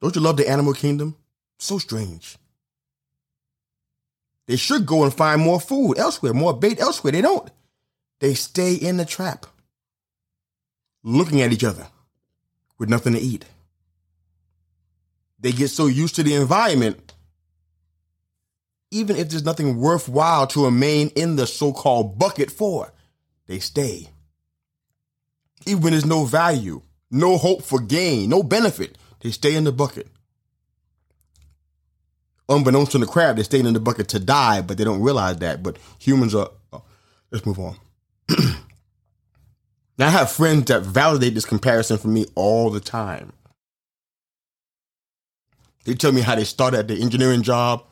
Don't 0.00 0.14
you 0.14 0.22
love 0.22 0.36
the 0.36 0.48
animal 0.48 0.74
kingdom? 0.74 1.16
So 1.58 1.78
strange. 1.78 2.38
They 4.46 4.54
should 4.54 4.86
go 4.86 5.02
and 5.02 5.12
find 5.12 5.40
more 5.40 5.58
food 5.58 5.94
elsewhere, 5.98 6.32
more 6.32 6.56
bait 6.56 6.78
elsewhere. 6.80 7.10
They 7.10 7.20
don't. 7.20 7.50
They 8.20 8.34
stay 8.34 8.74
in 8.74 8.96
the 8.96 9.04
trap, 9.04 9.46
looking 11.02 11.42
at 11.42 11.50
each 11.50 11.64
other 11.64 11.88
with 12.78 12.88
nothing 12.88 13.14
to 13.14 13.18
eat. 13.18 13.44
They 15.40 15.50
get 15.50 15.70
so 15.70 15.86
used 15.86 16.14
to 16.14 16.22
the 16.22 16.36
environment, 16.36 17.12
even 18.92 19.16
if 19.16 19.30
there's 19.30 19.44
nothing 19.44 19.78
worthwhile 19.78 20.46
to 20.46 20.66
remain 20.66 21.08
in 21.16 21.34
the 21.34 21.48
so 21.48 21.72
called 21.72 22.20
bucket 22.20 22.52
for, 22.52 22.92
they 23.48 23.58
stay. 23.58 24.10
Even 25.66 25.82
when 25.82 25.92
there's 25.92 26.06
no 26.06 26.24
value, 26.24 26.82
no 27.10 27.36
hope 27.36 27.62
for 27.62 27.80
gain, 27.80 28.30
no 28.30 28.42
benefit, 28.42 28.98
they 29.20 29.30
stay 29.30 29.54
in 29.54 29.64
the 29.64 29.72
bucket. 29.72 30.08
Unbeknownst 32.48 32.92
to 32.92 32.98
the 32.98 33.06
crab, 33.06 33.36
they're 33.36 33.44
staying 33.44 33.66
in 33.66 33.74
the 33.74 33.80
bucket 33.80 34.08
to 34.08 34.18
die, 34.18 34.60
but 34.60 34.76
they 34.76 34.84
don't 34.84 35.02
realize 35.02 35.36
that. 35.38 35.62
But 35.62 35.78
humans 35.98 36.34
are. 36.34 36.50
Oh, 36.72 36.82
let's 37.30 37.46
move 37.46 37.58
on. 37.58 37.76
now, 39.98 40.08
I 40.08 40.10
have 40.10 40.30
friends 40.30 40.66
that 40.66 40.82
validate 40.82 41.34
this 41.34 41.44
comparison 41.44 41.98
for 41.98 42.08
me 42.08 42.26
all 42.34 42.70
the 42.70 42.80
time. 42.80 43.32
They 45.84 45.94
tell 45.94 46.12
me 46.12 46.20
how 46.20 46.34
they 46.34 46.44
started 46.44 46.78
at 46.78 46.88
their 46.88 46.98
engineering 46.98 47.42
job 47.42 47.84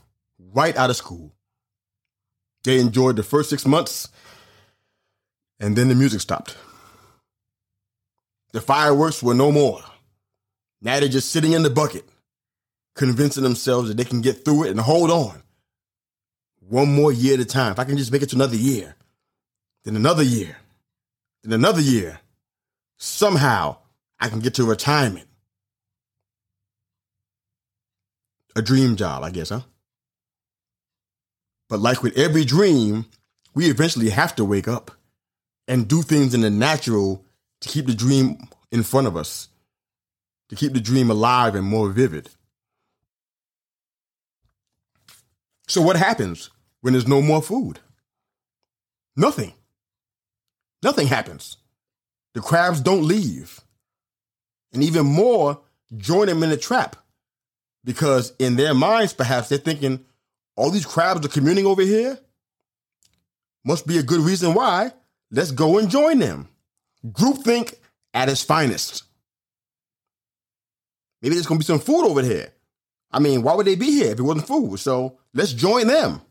right 0.52 0.76
out 0.76 0.90
of 0.90 0.96
school. 0.96 1.32
They 2.64 2.78
enjoyed 2.78 3.16
the 3.16 3.22
first 3.22 3.50
six 3.50 3.66
months, 3.66 4.08
and 5.58 5.76
then 5.76 5.88
the 5.88 5.94
music 5.94 6.20
stopped. 6.20 6.56
The 8.52 8.60
fireworks 8.60 9.22
were 9.22 9.34
no 9.34 9.52
more. 9.52 9.80
Now 10.82 10.98
they're 10.98 11.08
just 11.08 11.30
sitting 11.30 11.52
in 11.52 11.62
the 11.62 11.70
bucket, 11.70 12.04
convincing 12.94 13.42
themselves 13.42 13.88
that 13.88 13.96
they 13.96 14.04
can 14.04 14.20
get 14.20 14.44
through 14.44 14.64
it 14.64 14.70
and 14.70 14.80
hold 14.80 15.10
on. 15.10 15.42
One 16.68 16.92
more 16.94 17.12
year 17.12 17.34
at 17.34 17.40
a 17.40 17.44
time. 17.44 17.72
If 17.72 17.78
I 17.78 17.84
can 17.84 17.96
just 17.96 18.12
make 18.12 18.22
it 18.22 18.30
to 18.30 18.36
another 18.36 18.56
year, 18.56 18.96
then 19.84 19.96
another 19.96 20.22
year, 20.22 20.56
then 21.42 21.52
another 21.52 21.80
year, 21.80 22.20
somehow 22.96 23.76
I 24.18 24.28
can 24.28 24.40
get 24.40 24.54
to 24.54 24.64
retirement. 24.64 25.26
A 28.56 28.62
dream 28.62 28.96
job, 28.96 29.22
I 29.22 29.30
guess, 29.30 29.50
huh? 29.50 29.60
But 31.68 31.80
like 31.80 32.02
with 32.02 32.18
every 32.18 32.44
dream, 32.44 33.06
we 33.54 33.70
eventually 33.70 34.10
have 34.10 34.34
to 34.36 34.44
wake 34.44 34.68
up 34.68 34.90
and 35.68 35.88
do 35.88 36.02
things 36.02 36.34
in 36.34 36.40
the 36.40 36.50
natural 36.50 37.24
to 37.60 37.68
keep 37.68 37.86
the 37.86 37.94
dream 37.94 38.48
in 38.70 38.82
front 38.82 39.06
of 39.06 39.16
us 39.16 39.48
to 40.50 40.56
keep 40.56 40.72
the 40.72 40.80
dream 40.80 41.10
alive 41.10 41.54
and 41.54 41.64
more 41.64 41.88
vivid. 41.88 42.28
So, 45.68 45.80
what 45.80 45.96
happens 45.96 46.50
when 46.80 46.92
there's 46.92 47.08
no 47.08 47.22
more 47.22 47.40
food? 47.40 47.78
Nothing. 49.16 49.52
Nothing 50.82 51.06
happens. 51.06 51.56
The 52.34 52.40
crabs 52.40 52.80
don't 52.80 53.06
leave. 53.06 53.60
And 54.72 54.82
even 54.82 55.06
more, 55.06 55.60
join 55.96 56.26
them 56.26 56.42
in 56.42 56.50
the 56.50 56.56
trap. 56.56 56.96
Because 57.84 58.32
in 58.38 58.56
their 58.56 58.74
minds, 58.74 59.12
perhaps 59.12 59.48
they're 59.48 59.58
thinking, 59.58 60.04
all 60.56 60.70
these 60.70 60.86
crabs 60.86 61.24
are 61.24 61.28
communing 61.30 61.66
over 61.66 61.82
here? 61.82 62.18
Must 63.64 63.86
be 63.86 63.98
a 63.98 64.02
good 64.02 64.20
reason 64.20 64.54
why. 64.54 64.92
Let's 65.30 65.52
go 65.52 65.78
and 65.78 65.88
join 65.88 66.18
them. 66.18 66.48
Groupthink 67.06 67.74
at 68.14 68.28
its 68.28 68.42
finest. 68.42 69.04
Maybe 71.22 71.34
there's 71.34 71.46
gonna 71.46 71.58
be 71.58 71.64
some 71.64 71.80
food 71.80 72.04
over 72.04 72.22
here. 72.22 72.52
I 73.10 73.18
mean, 73.18 73.42
why 73.42 73.54
would 73.54 73.66
they 73.66 73.74
be 73.74 73.90
here 73.90 74.12
if 74.12 74.18
it 74.18 74.22
wasn't 74.22 74.46
food? 74.46 74.78
So 74.78 75.18
let's 75.34 75.52
join 75.52 75.86
them. 75.86 76.22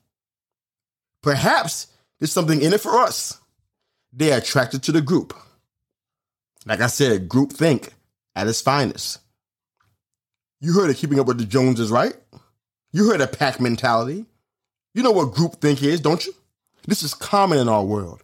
Perhaps 1.22 1.88
there's 2.20 2.32
something 2.32 2.62
in 2.62 2.74
it 2.74 2.82
for 2.82 2.98
us. 3.00 3.40
They're 4.14 4.38
attracted 4.38 4.84
to 4.84 4.92
the 4.92 5.02
group. 5.02 5.36
Like 6.66 6.82
I 6.82 6.88
said, 6.88 7.30
group 7.30 7.52
think 7.52 7.94
at 8.36 8.48
its 8.48 8.62
finest. 8.62 9.20
You 10.62 10.74
heard 10.74 10.90
of 10.90 10.98
keeping 10.98 11.20
up 11.20 11.28
with 11.28 11.38
the 11.38 11.46
Joneses, 11.46 11.92
right? 11.92 12.16
You 12.92 13.10
heard 13.10 13.22
of 13.22 13.32
pack 13.32 13.60
mentality. 13.60 14.26
You 14.94 15.04
know 15.04 15.12
what 15.12 15.34
group 15.34 15.62
think 15.62 15.84
is, 15.84 16.02
don't 16.02 16.26
you? 16.26 16.34
This 16.88 17.04
is 17.04 17.14
common 17.14 17.60
in 17.60 17.70
our 17.70 17.84
world. 17.84 18.24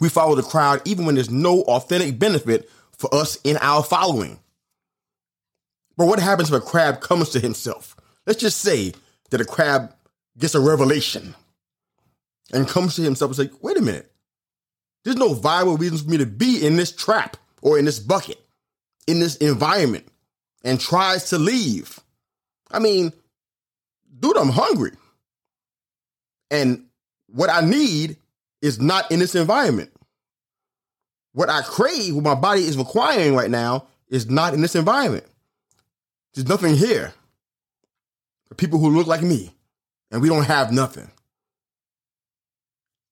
We 0.00 0.08
follow 0.08 0.34
the 0.34 0.42
crowd 0.42 0.82
even 0.84 1.06
when 1.06 1.14
there's 1.14 1.30
no 1.30 1.62
authentic 1.62 2.18
benefit 2.18 2.70
for 2.96 3.14
us 3.14 3.38
in 3.44 3.56
our 3.58 3.82
following. 3.82 4.38
But 5.96 6.06
what 6.06 6.18
happens 6.18 6.50
if 6.50 6.56
a 6.56 6.64
crab 6.64 7.00
comes 7.00 7.30
to 7.30 7.40
himself? 7.40 7.96
Let's 8.26 8.40
just 8.40 8.60
say 8.60 8.92
that 9.30 9.40
a 9.40 9.44
crab 9.44 9.94
gets 10.38 10.54
a 10.54 10.60
revelation 10.60 11.34
and 12.52 12.68
comes 12.68 12.96
to 12.96 13.02
himself 13.02 13.30
and 13.30 13.48
say, 13.48 13.56
wait 13.60 13.76
a 13.76 13.82
minute, 13.82 14.10
there's 15.04 15.16
no 15.16 15.34
viable 15.34 15.76
reason 15.76 15.98
for 15.98 16.10
me 16.10 16.18
to 16.18 16.26
be 16.26 16.64
in 16.64 16.76
this 16.76 16.90
trap 16.90 17.36
or 17.62 17.78
in 17.78 17.84
this 17.84 17.98
bucket, 17.98 18.38
in 19.06 19.20
this 19.20 19.36
environment, 19.36 20.06
and 20.64 20.80
tries 20.80 21.30
to 21.30 21.38
leave. 21.38 22.00
I 22.70 22.78
mean, 22.78 23.12
dude, 24.18 24.36
I'm 24.36 24.48
hungry. 24.48 24.92
And 26.50 26.86
what 27.26 27.50
I 27.50 27.60
need 27.60 28.16
is 28.64 28.80
not 28.80 29.10
in 29.10 29.18
this 29.18 29.34
environment. 29.34 29.92
What 31.32 31.50
I 31.50 31.60
crave, 31.60 32.14
what 32.14 32.24
my 32.24 32.34
body 32.34 32.62
is 32.62 32.78
requiring 32.78 33.34
right 33.34 33.50
now, 33.50 33.88
is 34.08 34.30
not 34.30 34.54
in 34.54 34.62
this 34.62 34.74
environment. 34.74 35.26
There's 36.32 36.48
nothing 36.48 36.74
here 36.74 37.12
for 38.48 38.54
people 38.54 38.78
who 38.78 38.88
look 38.88 39.06
like 39.06 39.20
me, 39.20 39.54
and 40.10 40.22
we 40.22 40.30
don't 40.30 40.46
have 40.46 40.72
nothing. 40.72 41.10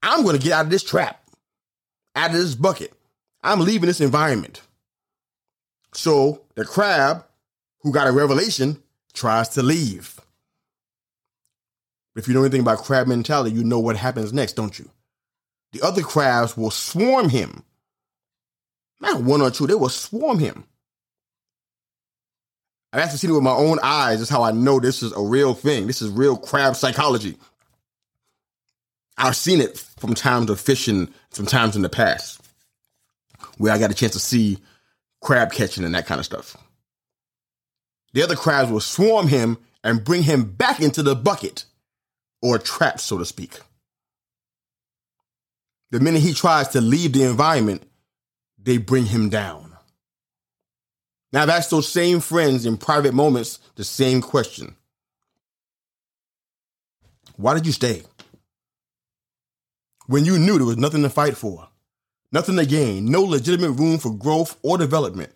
I'm 0.03 0.23
going 0.23 0.39
to 0.39 0.43
get 0.43 0.55
out 0.55 0.65
of 0.65 0.71
this 0.71 0.83
trap, 0.83 1.23
out 2.17 2.31
of 2.31 2.37
this 2.37 2.55
bucket. 2.55 2.95
I'm 3.43 3.61
leaving 3.61 3.89
this 3.89 4.01
environment. 4.01 4.63
So 5.93 6.45
the 6.55 6.65
crab, 6.65 7.27
who 7.81 7.93
got 7.93 8.09
a 8.09 8.13
revelation, 8.13 8.83
tries 9.13 9.51
to 9.51 9.63
leave. 9.63 10.19
If 12.17 12.27
you 12.27 12.33
know 12.33 12.41
anything 12.41 12.63
about 12.63 12.85
crab 12.85 13.07
mentality, 13.07 13.55
you 13.55 13.65
know 13.65 13.81
what 13.81 13.97
happens 13.97 14.33
next, 14.33 14.55
don't 14.55 14.79
you? 14.79 14.89
The 15.73 15.83
other 15.83 16.03
crabs 16.03 16.57
will 16.57 16.71
swarm 16.71 17.29
him. 17.29 17.65
Not 19.01 19.23
one 19.23 19.41
or 19.41 19.51
two, 19.51 19.67
they 19.67 19.75
will 19.75 19.89
swarm 19.89 20.39
him 20.39 20.65
I've 22.93 23.01
actually 23.01 23.19
seen 23.19 23.31
it 23.31 23.35
with 23.35 23.43
my 23.43 23.53
own 23.53 23.79
eyes. 23.83 24.19
That's 24.19 24.31
how 24.31 24.43
I 24.43 24.53
know 24.53 24.79
this 24.79 25.03
is 25.03 25.13
a 25.13 25.23
real 25.23 25.55
thing. 25.55 25.87
This 25.87 26.03
is 26.03 26.11
real 26.11 26.37
crab 26.37 26.77
psychology. 26.77 27.37
I've 29.17 29.37
seen 29.37 29.61
it 29.61 29.79
from 29.79 30.15
times 30.15 30.51
of 30.51 30.61
fishing, 30.61 31.09
from 31.31 31.47
times 31.47 31.75
in 31.75 31.83
the 31.83 31.89
past, 31.89 32.41
where 33.57 33.73
I 33.73 33.79
got 33.79 33.91
a 33.91 33.95
chance 33.95 34.13
to 34.13 34.19
see 34.19 34.59
crab 35.23 35.53
catching 35.53 35.85
and 35.85 35.95
that 35.95 36.07
kind 36.07 36.19
of 36.19 36.27
stuff. 36.27 36.57
The 38.13 38.23
other 38.23 38.37
crabs 38.37 38.71
will 38.71 38.81
swarm 38.81 39.29
him 39.29 39.57
and 39.83 40.05
bring 40.05 40.23
him 40.23 40.45
back 40.45 40.81
into 40.81 41.03
the 41.03 41.15
bucket 41.15 41.65
or 42.43 42.59
trap, 42.59 43.01
so 43.01 43.17
to 43.17 43.25
speak. 43.25 43.59
The 45.93 46.01
minute 46.01 46.23
he 46.23 46.33
tries 46.33 46.69
to 46.69 46.81
leave 46.81 47.13
the 47.13 47.25
environment, 47.25 47.83
they 48.59 48.79
bring 48.79 49.05
him 49.05 49.29
down. 49.29 49.77
Now, 51.33 51.43
I've 51.43 51.51
asked 51.51 51.71
those 51.71 51.87
same 51.87 52.21
friends 52.21 52.65
in 52.65 52.79
private 52.79 53.13
moments 53.13 53.59
the 53.77 53.85
same 53.85 54.23
question 54.23 54.75
Why 57.37 57.53
did 57.53 57.67
you 57.67 57.73
stay? 57.73 58.03
When 60.07 60.25
you 60.25 60.39
knew 60.39 60.57
there 60.57 60.67
was 60.67 60.79
nothing 60.79 61.03
to 61.03 61.11
fight 61.11 61.37
for, 61.37 61.69
nothing 62.33 62.57
to 62.57 62.65
gain, 62.65 63.11
no 63.11 63.23
legitimate 63.23 63.73
room 63.73 63.99
for 63.99 64.15
growth 64.15 64.59
or 64.63 64.79
development, 64.79 65.33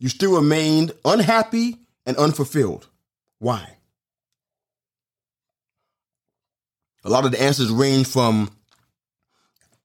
you 0.00 0.08
still 0.08 0.34
remained 0.34 0.92
unhappy 1.04 1.78
and 2.06 2.16
unfulfilled. 2.16 2.88
Why? 3.38 3.76
A 7.04 7.08
lot 7.08 7.24
of 7.24 7.30
the 7.30 7.40
answers 7.40 7.70
range 7.70 8.08
from 8.08 8.50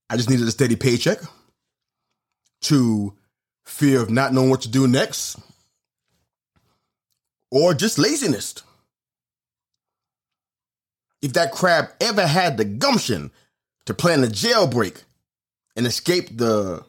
I 0.09 0.17
just 0.17 0.29
needed 0.29 0.47
a 0.47 0.51
steady 0.51 0.75
paycheck 0.75 1.19
to 2.61 3.13
fear 3.65 4.01
of 4.01 4.09
not 4.09 4.33
knowing 4.33 4.49
what 4.49 4.61
to 4.61 4.69
do 4.69 4.87
next 4.87 5.37
or 7.51 7.73
just 7.73 7.97
laziness. 7.97 8.55
If 11.21 11.33
that 11.33 11.51
crab 11.51 11.89
ever 11.99 12.25
had 12.25 12.57
the 12.57 12.65
gumption 12.65 13.31
to 13.85 13.93
plan 13.93 14.23
a 14.23 14.27
jailbreak 14.27 15.03
and 15.75 15.85
escape 15.85 16.37
the 16.37 16.85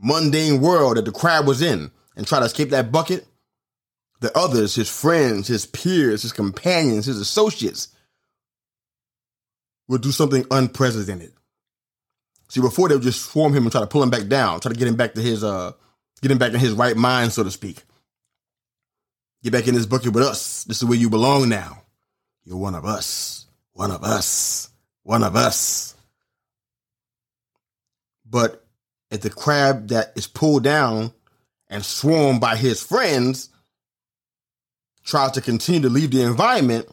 mundane 0.00 0.60
world 0.60 0.96
that 0.96 1.04
the 1.04 1.12
crab 1.12 1.46
was 1.46 1.60
in 1.60 1.90
and 2.16 2.26
try 2.26 2.38
to 2.38 2.46
escape 2.46 2.70
that 2.70 2.92
bucket, 2.92 3.26
the 4.20 4.36
others, 4.36 4.74
his 4.74 4.88
friends, 4.88 5.48
his 5.48 5.66
peers, 5.66 6.22
his 6.22 6.32
companions, 6.32 7.06
his 7.06 7.18
associates, 7.20 7.88
would 9.88 10.02
do 10.02 10.12
something 10.12 10.44
unprecedented. 10.50 11.32
See, 12.48 12.60
before 12.60 12.88
they 12.88 12.94
would 12.94 13.02
just 13.02 13.30
swarm 13.30 13.54
him 13.54 13.64
and 13.64 13.72
try 13.72 13.80
to 13.80 13.86
pull 13.86 14.02
him 14.02 14.10
back 14.10 14.26
down, 14.26 14.60
try 14.60 14.72
to 14.72 14.78
get 14.78 14.88
him 14.88 14.96
back 14.96 15.14
to 15.14 15.20
his 15.20 15.44
uh 15.44 15.72
get 16.22 16.30
him 16.30 16.38
back 16.38 16.52
in 16.52 16.60
his 16.60 16.72
right 16.72 16.96
mind, 16.96 17.32
so 17.32 17.44
to 17.44 17.50
speak. 17.50 17.82
Get 19.42 19.52
back 19.52 19.68
in 19.68 19.74
this 19.74 19.86
bucket 19.86 20.12
with 20.12 20.24
us. 20.24 20.64
This 20.64 20.78
is 20.78 20.84
where 20.84 20.98
you 20.98 21.10
belong 21.10 21.48
now. 21.48 21.82
You're 22.44 22.56
one 22.56 22.74
of 22.74 22.84
us. 22.84 23.46
One 23.72 23.90
of 23.90 24.02
us. 24.02 24.70
One 25.04 25.22
of 25.22 25.36
us. 25.36 25.94
But 28.28 28.64
if 29.10 29.20
the 29.20 29.30
crab 29.30 29.88
that 29.88 30.12
is 30.16 30.26
pulled 30.26 30.64
down 30.64 31.12
and 31.68 31.84
swarmed 31.84 32.40
by 32.40 32.56
his 32.56 32.82
friends 32.82 33.50
tries 35.04 35.32
to 35.32 35.40
continue 35.40 35.82
to 35.82 35.88
leave 35.88 36.10
the 36.10 36.22
environment, 36.22 36.88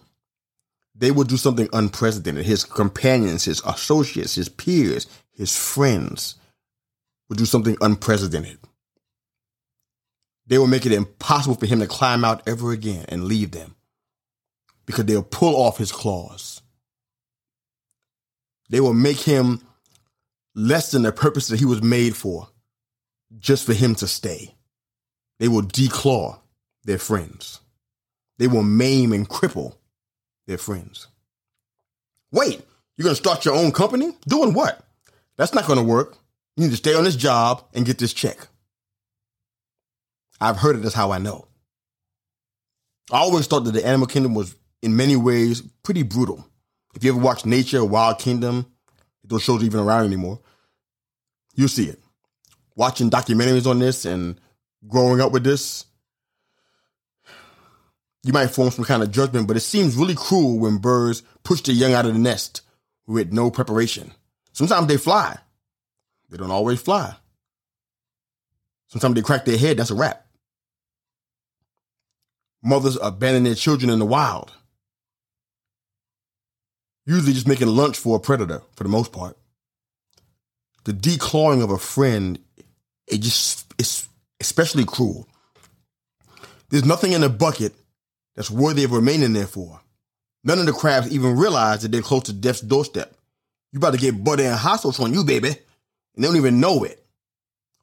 they 0.97 1.11
would 1.11 1.27
do 1.27 1.37
something 1.37 1.67
unprecedented. 1.73 2.45
His 2.45 2.63
companions, 2.63 3.43
his 3.43 3.61
associates, 3.65 4.35
his 4.35 4.49
peers, 4.49 5.07
his 5.33 5.55
friends 5.55 6.35
would 7.27 7.37
do 7.37 7.45
something 7.45 7.77
unprecedented. 7.81 8.59
They 10.47 10.57
will 10.57 10.67
make 10.67 10.85
it 10.85 10.91
impossible 10.93 11.55
for 11.55 11.65
him 11.65 11.79
to 11.79 11.87
climb 11.87 12.23
out 12.23 12.47
ever 12.47 12.71
again 12.71 13.05
and 13.09 13.25
leave 13.25 13.51
them 13.51 13.75
because 14.85 15.05
they'll 15.05 15.23
pull 15.23 15.55
off 15.55 15.77
his 15.77 15.91
claws. 15.91 16.61
They 18.69 18.79
will 18.79 18.93
make 18.93 19.19
him 19.19 19.61
less 20.53 20.91
than 20.91 21.01
the 21.01 21.11
purpose 21.11 21.47
that 21.47 21.59
he 21.59 21.65
was 21.65 21.81
made 21.81 22.15
for 22.15 22.47
just 23.37 23.65
for 23.65 23.73
him 23.73 23.95
to 23.95 24.07
stay. 24.07 24.55
They 25.39 25.47
will 25.47 25.63
declaw 25.63 26.39
their 26.85 26.99
friends. 26.99 27.59
They 28.37 28.47
will 28.47 28.63
maim 28.63 29.11
and 29.11 29.27
cripple 29.27 29.75
their 30.47 30.57
friends. 30.57 31.07
Wait, 32.31 32.61
you're 32.97 33.03
going 33.03 33.15
to 33.15 33.21
start 33.21 33.45
your 33.45 33.55
own 33.55 33.71
company? 33.71 34.11
Doing 34.27 34.53
what? 34.53 34.81
That's 35.37 35.53
not 35.53 35.65
going 35.67 35.79
to 35.79 35.85
work. 35.85 36.17
You 36.55 36.63
need 36.65 36.71
to 36.71 36.77
stay 36.77 36.95
on 36.95 37.03
this 37.03 37.15
job 37.15 37.63
and 37.73 37.85
get 37.85 37.97
this 37.97 38.13
check. 38.13 38.47
I've 40.39 40.57
heard 40.57 40.75
it. 40.75 40.79
That's 40.79 40.95
how 40.95 41.11
I 41.11 41.17
know. 41.17 41.47
I 43.11 43.17
always 43.17 43.47
thought 43.47 43.65
that 43.65 43.71
the 43.71 43.85
animal 43.85 44.07
kingdom 44.07 44.33
was, 44.33 44.55
in 44.81 44.95
many 44.95 45.15
ways, 45.15 45.61
pretty 45.83 46.03
brutal. 46.03 46.45
If 46.95 47.03
you 47.03 47.11
ever 47.11 47.19
watch 47.19 47.45
Nature, 47.45 47.83
Wild 47.83 48.19
Kingdom, 48.19 48.65
those 49.23 49.43
shows 49.43 49.61
are 49.61 49.65
even 49.65 49.79
around 49.79 50.05
anymore, 50.05 50.39
you'll 51.55 51.67
see 51.67 51.87
it. 51.89 51.99
Watching 52.75 53.09
documentaries 53.09 53.67
on 53.67 53.79
this 53.79 54.05
and 54.05 54.39
growing 54.87 55.21
up 55.21 55.31
with 55.31 55.43
this, 55.43 55.85
you 58.25 58.33
might 58.33 58.47
form 58.47 58.71
some 58.71 58.85
kind 58.85 59.03
of 59.03 59.11
judgment, 59.11 59.47
but 59.47 59.55
it 59.55 59.59
seems 59.59 59.95
really 59.95 60.15
cruel 60.15 60.57
when 60.57 60.79
birds 60.79 61.21
push 61.43 61.61
their 61.61 61.75
young 61.75 61.93
out 61.93 62.07
of 62.07 62.13
the 62.13 62.19
nest 62.19 62.61
with 63.05 63.31
no 63.31 63.51
preparation. 63.51 64.11
Sometimes 64.51 64.87
they 64.87 64.97
fly. 64.97 65.37
They 66.31 66.37
don't 66.37 66.49
always 66.49 66.81
fly. 66.81 67.15
Sometimes 68.87 69.13
they 69.13 69.21
crack 69.21 69.45
their 69.45 69.59
head, 69.59 69.77
that's 69.77 69.91
a 69.91 69.95
wrap. 69.95 70.25
Mothers 72.63 72.97
abandon 72.99 73.43
their 73.43 73.53
children 73.53 73.91
in 73.91 73.99
the 73.99 74.07
wild. 74.07 74.51
Usually 77.05 77.33
just 77.33 77.47
making 77.47 77.67
lunch 77.67 77.95
for 77.95 78.17
a 78.17 78.19
predator, 78.19 78.63
for 78.75 78.83
the 78.85 78.89
most 78.89 79.11
part. 79.11 79.37
The 80.85 80.93
declawing 80.93 81.63
of 81.63 81.69
a 81.69 81.77
friend, 81.77 82.39
it 83.05 83.21
just, 83.21 83.71
it's 83.77 84.09
especially 84.39 84.83
cruel. 84.83 85.29
There's 86.69 86.85
nothing 86.85 87.11
in 87.11 87.21
the 87.21 87.29
bucket 87.29 87.75
that's 88.35 88.51
worthy 88.51 88.83
of 88.83 88.91
remaining 88.91 89.33
there 89.33 89.47
for. 89.47 89.79
None 90.43 90.59
of 90.59 90.65
the 90.65 90.73
crabs 90.73 91.11
even 91.11 91.37
realize 91.37 91.81
that 91.81 91.91
they're 91.91 92.01
close 92.01 92.23
to 92.23 92.33
death's 92.33 92.61
doorstep. 92.61 93.13
You 93.71 93.77
about 93.77 93.93
to 93.93 93.99
get 93.99 94.23
butter 94.23 94.43
and 94.43 94.55
hot 94.55 94.81
sauce 94.81 94.99
on 94.99 95.13
you, 95.13 95.23
baby. 95.23 95.49
And 95.49 96.23
they 96.23 96.27
don't 96.27 96.37
even 96.37 96.59
know 96.59 96.83
it. 96.83 97.03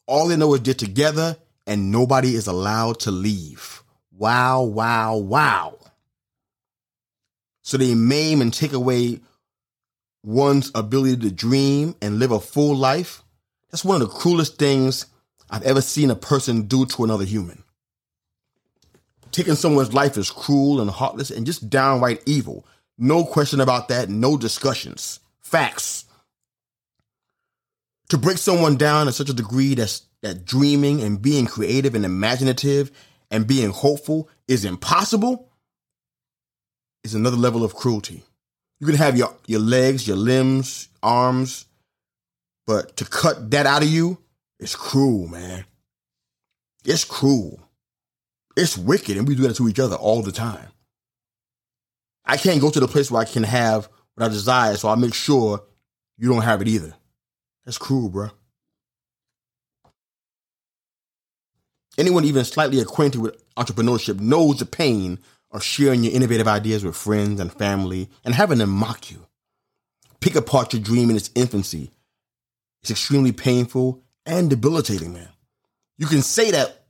All 0.07 0.29
they 0.29 0.37
know 0.37 0.55
is 0.55 0.63
they're 0.63 0.75
together 0.75 1.37
and 1.67 1.91
nobody 1.91 2.35
is 2.35 2.47
allowed 2.47 3.01
to 3.01 3.11
leave. 3.11 3.83
Wow, 4.17 4.63
wow, 4.63 5.17
wow. 5.17 5.79
So 7.63 7.77
they 7.77 7.95
maim 7.95 8.41
and 8.41 8.53
take 8.53 8.73
away 8.73 9.21
one's 10.23 10.71
ability 10.75 11.17
to 11.29 11.31
dream 11.31 11.97
and 12.01 12.19
live 12.19 12.31
a 12.31 12.41
full 12.41 12.77
life. 12.77 13.23
That's 13.71 13.85
one 13.85 14.01
of 14.01 14.09
the 14.09 14.15
cruelest 14.15 14.59
things 14.59 15.07
I've 15.51 15.63
ever 15.63 15.81
seen 15.81 16.11
a 16.11 16.17
person 16.17 16.63
do 16.63 16.87
to 16.87 17.05
another 17.05 17.25
human 17.25 17.63
taking 19.33 19.55
someone's 19.55 19.93
life 19.93 20.17
is 20.17 20.31
cruel 20.31 20.81
and 20.81 20.91
heartless 20.91 21.31
and 21.31 21.47
just 21.47 21.69
downright 21.69 22.23
evil. 22.27 22.67
No 22.99 23.25
question 23.25 23.61
about 23.61 23.89
that. 23.89 24.09
No 24.09 24.37
discussions. 24.37 25.21
Facts. 25.41 26.05
To 28.11 28.19
break 28.19 28.39
someone 28.39 28.77
down 28.77 29.07
to 29.07 29.13
such 29.13 29.31
a 29.31 29.35
degree 29.35 29.75
that's, 29.75 30.03
that 30.23 30.45
dreaming 30.45 31.03
and 31.03 31.21
being 31.21 31.47
creative 31.47 31.95
and 31.95 32.05
imaginative 32.05 32.91
and 33.31 33.47
being 33.47 33.71
hopeful 33.71 34.29
is 34.47 34.65
impossible 34.65 35.49
is 37.03 37.15
another 37.15 37.37
level 37.37 37.65
of 37.65 37.75
cruelty. 37.75 38.23
You 38.79 38.87
can 38.87 38.97
have 38.97 39.17
your, 39.17 39.35
your 39.47 39.61
legs, 39.61 40.07
your 40.07 40.17
limbs, 40.17 40.89
arms, 41.03 41.67
but 42.67 42.97
to 42.99 43.05
cut 43.05 43.51
that 43.51 43.67
out 43.67 43.83
of 43.83 43.89
you 43.89 44.19
is 44.61 44.77
cruel, 44.77 45.27
man. 45.29 45.65
It's 46.85 47.05
cruel. 47.05 47.62
It's 48.57 48.77
wicked, 48.77 49.17
and 49.17 49.27
we 49.27 49.35
do 49.35 49.43
that 49.43 49.57
to 49.57 49.69
each 49.69 49.81
other 49.81 49.97
all 49.97 50.23
the 50.23 50.33
time. 50.33 50.69
I 52.25 52.37
can't 52.37 52.61
go 52.61 52.71
to 52.71 52.81
the 52.81 52.89
place 52.89 53.11
where 53.11 53.23
I 53.23 53.25
can 53.25 53.43
have 53.43 53.89
what 54.15 54.27
I 54.27 54.29
desire, 54.29 54.77
so 54.77 54.89
I 54.89 54.95
make 54.95 55.15
sure 55.15 55.63
you 56.19 56.29
don't 56.29 56.43
have 56.43 56.61
it 56.63 56.69
either. 56.69 56.95
That's 57.65 57.79
cruel, 57.79 58.09
bro. 58.09 58.31
Anyone 61.99 62.25
even 62.25 62.45
slightly 62.45 62.81
acquainted 62.81 63.21
with 63.21 63.55
entrepreneurship 63.55 64.19
knows 64.19 64.59
the 64.59 64.67
pain 64.67 65.19
of 65.51 65.63
sharing 65.63 66.05
your 66.05 66.15
innovative 66.15 66.49
ideas 66.49 66.85
with 66.85 66.97
friends 66.97 67.39
and 67.41 67.53
family 67.53 68.09
and 68.25 68.35
having 68.35 68.59
them 68.59 68.71
mock 68.71 69.11
you. 69.11 69.27
Pick 70.21 70.35
apart 70.35 70.73
your 70.73 70.83
dream 70.83 71.11
in 71.11 71.17
its 71.17 71.31
infancy. 71.35 71.91
It's 72.81 72.91
extremely 72.91 73.33
painful 73.33 74.03
and 74.25 74.49
debilitating, 74.49 75.13
man. 75.13 75.29
You 75.99 76.07
can 76.07 76.23
say 76.23 76.51
that 76.53 76.82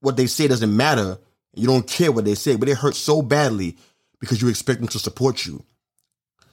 what 0.00 0.16
they 0.16 0.26
say 0.26 0.48
doesn't 0.48 0.74
matter. 0.74 1.18
You 1.54 1.66
don't 1.66 1.86
care 1.86 2.12
what 2.12 2.24
they 2.24 2.34
say, 2.34 2.56
but 2.56 2.68
it 2.68 2.76
hurts 2.76 2.98
so 2.98 3.22
badly 3.22 3.76
because 4.20 4.40
you 4.40 4.48
expect 4.48 4.80
them 4.80 4.88
to 4.88 4.98
support 4.98 5.46
you. 5.46 5.64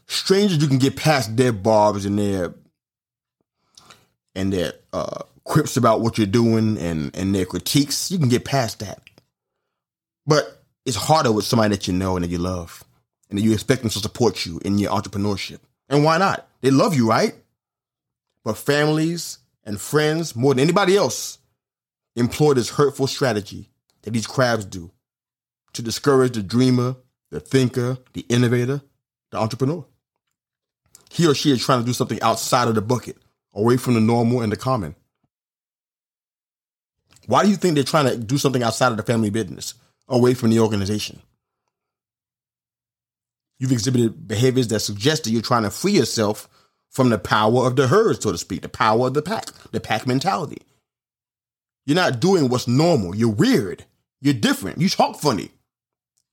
Strangers, 0.07 0.61
you 0.61 0.67
can 0.67 0.77
get 0.77 0.95
past 0.95 1.35
their 1.35 1.53
barbs 1.53 2.05
and 2.05 2.17
their 2.17 2.53
and 4.35 4.51
their 4.51 4.73
uh, 4.93 5.23
quips 5.43 5.77
about 5.77 6.01
what 6.01 6.17
you're 6.17 6.27
doing 6.27 6.77
and 6.77 7.15
and 7.15 7.33
their 7.33 7.45
critiques. 7.45 8.11
You 8.11 8.19
can 8.19 8.29
get 8.29 8.45
past 8.45 8.79
that. 8.79 9.01
But 10.27 10.63
it's 10.85 10.95
harder 10.95 11.31
with 11.31 11.45
somebody 11.45 11.75
that 11.75 11.87
you 11.87 11.93
know 11.93 12.15
and 12.15 12.23
that 12.23 12.31
you 12.31 12.37
love 12.37 12.83
and 13.29 13.39
that 13.39 13.43
you 13.43 13.53
expect 13.53 13.81
them 13.81 13.89
to 13.91 13.99
support 13.99 14.45
you 14.45 14.59
in 14.63 14.77
your 14.77 14.91
entrepreneurship. 14.91 15.59
And 15.89 16.03
why 16.03 16.17
not? 16.17 16.47
They 16.61 16.71
love 16.71 16.95
you, 16.95 17.07
right? 17.09 17.35
But 18.43 18.57
families 18.57 19.39
and 19.63 19.81
friends, 19.81 20.35
more 20.35 20.53
than 20.53 20.61
anybody 20.61 20.95
else, 20.95 21.39
employ 22.15 22.53
this 22.53 22.69
hurtful 22.69 23.07
strategy 23.07 23.69
that 24.03 24.11
these 24.11 24.27
crabs 24.27 24.65
do 24.65 24.91
to 25.73 25.81
discourage 25.81 26.33
the 26.33 26.43
dreamer, 26.43 26.95
the 27.31 27.39
thinker, 27.39 27.97
the 28.13 28.25
innovator, 28.29 28.81
the 29.31 29.37
entrepreneur. 29.37 29.85
He 31.09 31.27
or 31.27 31.33
she 31.33 31.51
is 31.51 31.63
trying 31.63 31.79
to 31.79 31.85
do 31.85 31.93
something 31.93 32.21
outside 32.21 32.67
of 32.67 32.75
the 32.75 32.81
bucket, 32.81 33.17
away 33.53 33.77
from 33.77 33.93
the 33.93 34.01
normal 34.01 34.41
and 34.41 34.51
the 34.51 34.57
common. 34.57 34.95
Why 37.27 37.43
do 37.43 37.49
you 37.49 37.55
think 37.55 37.75
they're 37.75 37.83
trying 37.83 38.05
to 38.05 38.17
do 38.17 38.37
something 38.37 38.63
outside 38.63 38.91
of 38.91 38.97
the 38.97 39.03
family 39.03 39.29
business, 39.29 39.73
away 40.07 40.33
from 40.33 40.49
the 40.49 40.59
organization? 40.59 41.21
You've 43.57 43.71
exhibited 43.71 44.27
behaviors 44.27 44.67
that 44.67 44.81
suggest 44.81 45.23
that 45.23 45.31
you're 45.31 45.41
trying 45.41 45.63
to 45.63 45.69
free 45.71 45.93
yourself 45.93 46.49
from 46.89 47.09
the 47.09 47.17
power 47.17 47.65
of 47.65 47.75
the 47.75 47.87
herd, 47.87 48.21
so 48.21 48.31
to 48.31 48.37
speak, 48.37 48.61
the 48.61 48.69
power 48.69 49.07
of 49.07 49.13
the 49.13 49.21
pack, 49.21 49.45
the 49.71 49.79
pack 49.79 50.05
mentality. 50.05 50.61
You're 51.85 51.95
not 51.95 52.19
doing 52.19 52.49
what's 52.49 52.67
normal. 52.67 53.15
You're 53.15 53.29
weird. 53.29 53.85
You're 54.21 54.33
different. 54.33 54.79
You 54.79 54.89
talk 54.89 55.19
funny. 55.19 55.51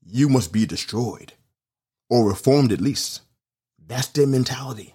You 0.04 0.28
must 0.28 0.52
be 0.52 0.66
destroyed 0.66 1.34
or 2.08 2.28
reformed 2.28 2.72
at 2.72 2.80
least. 2.80 3.20
That's 3.86 4.08
their 4.08 4.26
mentality. 4.26 4.94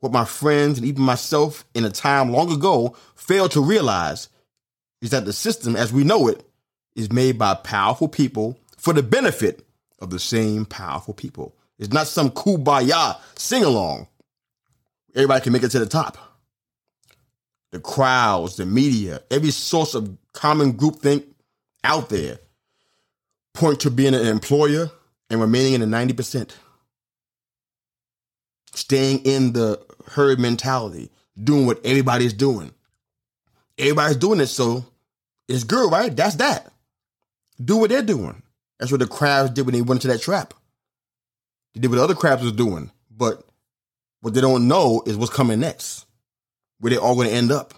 What 0.00 0.12
my 0.12 0.24
friends 0.24 0.78
and 0.78 0.86
even 0.86 1.02
myself 1.02 1.64
in 1.74 1.84
a 1.84 1.90
time 1.90 2.30
long 2.30 2.52
ago 2.52 2.96
failed 3.14 3.52
to 3.52 3.60
realize 3.60 4.28
is 5.00 5.10
that 5.10 5.24
the 5.24 5.32
system 5.32 5.76
as 5.76 5.92
we 5.92 6.04
know 6.04 6.28
it 6.28 6.44
is 6.94 7.12
made 7.12 7.38
by 7.38 7.54
powerful 7.54 8.08
people 8.08 8.58
for 8.76 8.92
the 8.92 9.02
benefit 9.02 9.66
of 10.00 10.10
the 10.10 10.18
same 10.18 10.66
powerful 10.66 11.14
people. 11.14 11.56
It's 11.78 11.92
not 11.92 12.06
some 12.06 12.30
kumbaya 12.30 13.18
sing 13.34 13.64
along. 13.64 14.08
Everybody 15.14 15.42
can 15.42 15.52
make 15.52 15.62
it 15.62 15.70
to 15.70 15.78
the 15.78 15.86
top. 15.86 16.33
The 17.74 17.80
crowds, 17.80 18.54
the 18.54 18.66
media, 18.66 19.20
every 19.32 19.50
source 19.50 19.96
of 19.96 20.16
common 20.32 20.74
groupthink 20.74 21.24
out 21.82 22.08
there 22.08 22.38
point 23.52 23.80
to 23.80 23.90
being 23.90 24.14
an 24.14 24.28
employer 24.28 24.92
and 25.28 25.40
remaining 25.40 25.74
in 25.74 25.80
the 25.80 25.96
90%. 25.96 26.52
Staying 28.74 29.24
in 29.24 29.54
the 29.54 29.84
herd 30.12 30.38
mentality, 30.38 31.10
doing 31.42 31.66
what 31.66 31.84
everybody's 31.84 32.32
doing. 32.32 32.72
Everybody's 33.76 34.18
doing 34.18 34.38
it, 34.38 34.46
so 34.46 34.84
it's 35.48 35.64
good, 35.64 35.90
right? 35.90 36.14
That's 36.14 36.36
that. 36.36 36.72
Do 37.64 37.78
what 37.78 37.90
they're 37.90 38.02
doing. 38.02 38.40
That's 38.78 38.92
what 38.92 39.00
the 39.00 39.08
crabs 39.08 39.50
did 39.50 39.66
when 39.66 39.74
they 39.74 39.82
went 39.82 40.04
into 40.04 40.14
that 40.14 40.22
trap. 40.22 40.54
They 41.74 41.80
did 41.80 41.90
what 41.90 41.98
other 41.98 42.14
crabs 42.14 42.44
was 42.44 42.52
doing, 42.52 42.92
but 43.10 43.44
what 44.20 44.32
they 44.32 44.40
don't 44.40 44.68
know 44.68 45.02
is 45.06 45.16
what's 45.16 45.32
coming 45.32 45.58
next, 45.58 46.03
where 46.84 46.90
they're 46.90 47.00
all 47.00 47.14
going 47.14 47.28
to 47.28 47.34
end 47.34 47.50
up. 47.50 47.72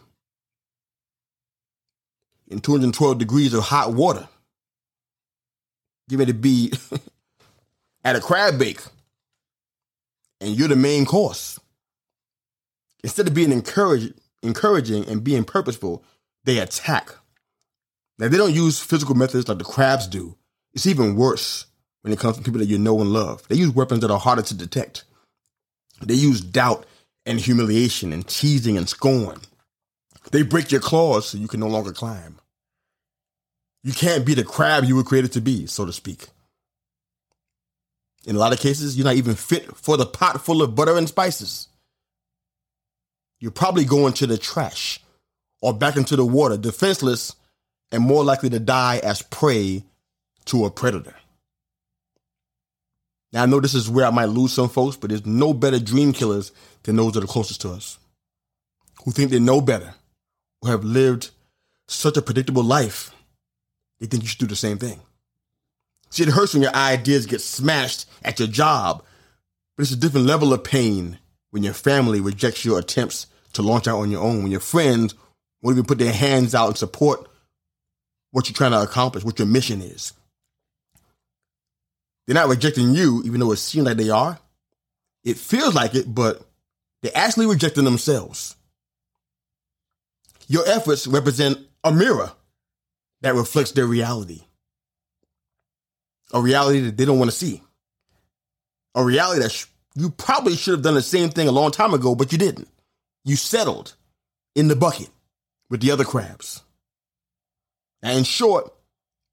In 2.49 2.59
212 2.59 3.19
degrees 3.19 3.55
of 3.55 3.63
hot 3.63 3.95
water. 3.95 4.27
Give 6.09 6.21
it 6.21 6.27
to 6.27 6.35
be 6.35 6.73
at 8.05 8.17
a 8.17 8.21
crab 8.21 8.59
bake, 8.59 8.81
and 10.41 10.57
you're 10.57 10.67
the 10.67 10.75
main 10.75 11.07
course. 11.07 11.61
Instead 13.05 13.29
of 13.29 13.35
being 13.35 13.53
encouraged, 13.53 14.13
encouraging 14.43 15.09
and 15.09 15.23
being 15.23 15.45
purposeful, 15.45 16.03
they 16.43 16.59
attack. 16.59 17.11
Now 18.19 18.27
they 18.27 18.37
don't 18.37 18.55
use 18.55 18.81
physical 18.81 19.15
methods 19.15 19.47
like 19.47 19.59
the 19.59 19.65
crabs 19.65 20.09
do. 20.09 20.37
It's 20.75 20.87
even 20.87 21.15
worse 21.15 21.67
when 22.03 22.13
it 22.13 22.19
comes 22.19 22.39
to 22.39 22.43
people 22.43 22.59
that 22.59 22.67
you 22.67 22.79
know 22.79 23.01
and 23.01 23.13
love. 23.13 23.47
They 23.47 23.55
use 23.55 23.71
weapons 23.71 24.01
that 24.01 24.11
are 24.11 24.19
harder 24.19 24.43
to 24.43 24.55
detect. 24.55 25.05
They 26.03 26.15
use 26.15 26.41
doubt 26.41 26.87
and 27.27 27.41
humiliation 27.41 28.13
and 28.13 28.27
teasing 28.27 28.79
and 28.79 28.89
scorn. 28.89 29.41
They 30.31 30.43
break 30.43 30.71
your 30.71 30.81
claws 30.81 31.29
so 31.29 31.39
you 31.39 31.49
can 31.49 31.61
no 31.61 31.69
longer 31.69 31.93
climb. 31.93 32.39
You 33.83 33.93
can't 33.93 34.25
be 34.25 34.35
the 34.35 34.45
crab 34.45 34.85
you 34.85 34.97
were 34.97 35.05
created 35.05 35.33
to 35.33 35.41
be, 35.41 35.67
so 35.67 35.85
to 35.85 35.93
speak. 35.93 36.29
In 38.27 38.35
a 38.35 38.39
lot 38.39 38.53
of 38.53 38.59
cases, 38.59 38.97
you're 38.97 39.05
not 39.05 39.15
even 39.15 39.35
fit 39.35 39.77
for 39.77 39.97
the 39.97 40.07
pot 40.07 40.45
full 40.45 40.63
of 40.63 40.75
butter 40.75 40.97
and 40.97 41.09
spices. 41.09 41.69
You're 43.39 43.53
probably 43.53 43.85
going 43.85 44.15
to 44.15 44.27
the 44.27 44.39
trash 44.39 45.01
or 45.61 45.73
back 45.73 45.97
into 45.97 46.17
the 46.17 46.25
water, 46.25 46.57
defenseless 46.57 47.35
and 47.93 48.03
more 48.03 48.25
likely 48.25 48.51
to 48.51 48.59
die 48.59 48.99
as 48.99 49.23
prey 49.23 49.85
to 50.47 50.65
a 50.65 50.71
predator. 50.71 51.15
Now, 53.37 53.43
I 53.43 53.47
know 53.47 53.61
this 53.61 53.75
is 53.75 53.91
where 53.91 54.07
I 54.07 54.11
might 54.11 54.31
lose 54.31 54.55
some 54.55 54.71
folks, 54.71 54.97
but 54.97 55.11
there's 55.11 55.27
no 55.27 55.53
better 55.53 55.79
dream 55.79 56.15
killers 56.15 56.53
than 56.85 56.97
those 56.97 57.13
that 57.13 57.23
are 57.23 57.27
closest 57.27 57.61
to 57.61 57.69
us, 57.69 57.99
who 59.05 59.11
think 59.11 59.31
they 59.31 59.39
know 59.39 59.61
better, 59.61 59.95
who 60.63 60.71
have 60.71 60.85
lived 60.85 61.33
such 61.87 62.17
a 62.17 62.23
predictable 62.23 62.65
life, 62.65 63.15
they 64.01 64.07
think 64.07 64.23
you 64.23 64.29
should 64.31 64.39
do 64.39 64.47
the 64.47 64.57
same 64.57 64.79
thing. 64.79 65.01
See, 66.09 66.23
it 66.23 66.31
hurts 66.31 66.55
when 66.55 66.63
your 66.63 66.75
ideas 66.75 67.27
get 67.27 67.43
smashed 67.43 68.09
at 68.25 68.39
your 68.39 68.49
job, 68.49 69.05
but 69.77 69.83
it's 69.83 69.93
a 69.93 69.97
different 69.97 70.25
level 70.25 70.55
of 70.55 70.65
pain 70.65 71.19
when 71.51 71.63
your 71.63 71.75
family 71.75 72.23
rejects 72.23 72.65
your 72.65 72.79
attempts 72.79 73.27
to 73.53 73.61
launch 73.61 73.87
out 73.87 73.99
on 73.99 74.11
your 74.11 74.23
own, 74.23 74.45
when 74.45 74.51
your 74.51 74.61
friends 74.61 75.15
won't 75.61 75.77
even 75.77 75.85
put 75.85 75.99
their 75.99 76.11
hands 76.11 76.55
out 76.55 76.69
and 76.69 76.79
support 76.79 77.29
what 78.31 78.49
you're 78.49 78.57
trying 78.57 78.71
to 78.71 78.81
accomplish, 78.81 79.25
what 79.25 79.39
your 79.39 79.47
mission 79.47 79.83
is. 79.83 80.15
They're 82.27 82.35
not 82.35 82.49
rejecting 82.49 82.93
you, 82.93 83.23
even 83.25 83.41
though 83.41 83.53
it 83.53 83.57
seems 83.59 83.87
like 83.87 83.97
they 83.97 84.11
are. 84.11 84.39
It 85.25 85.37
feels 85.37 85.75
like 85.75 85.95
it, 85.95 86.13
but 86.13 86.43
they're 87.03 87.13
actually 87.15 87.47
rejecting 87.47 87.85
themselves. 87.85 88.57
Your 90.49 90.67
efforts 90.69 91.07
represent 91.07 91.59
a 91.85 91.93
mirror 91.93 92.33
that 93.23 93.35
reflects 93.35 93.73
their 93.73 93.87
reality 93.87 94.43
a 96.33 96.41
reality 96.41 96.81
that 96.81 96.97
they 96.97 97.05
don't 97.05 97.19
want 97.19 97.31
to 97.31 97.37
see, 97.37 97.63
a 98.95 99.05
reality 99.05 99.43
that 99.43 99.53
sh- 99.53 99.67
you 99.95 100.11
probably 100.11 100.57
should 100.57 100.73
have 100.73 100.83
done 100.83 100.95
the 100.95 101.03
same 101.03 101.31
thing 101.31 101.49
a 101.49 101.53
long 101.53 101.71
time 101.71 101.95
ago, 101.95 102.15
but 102.15 102.33
you 102.33 102.39
didn't. 102.39 102.69
You 103.25 103.37
settled 103.37 103.95
in 104.55 104.69
the 104.69 104.77
bucket 104.77 105.09
with 105.71 105.81
the 105.81 105.91
other 105.91 106.05
crabs. 106.05 106.63
And 108.03 108.19
in 108.19 108.25
short, 108.25 108.73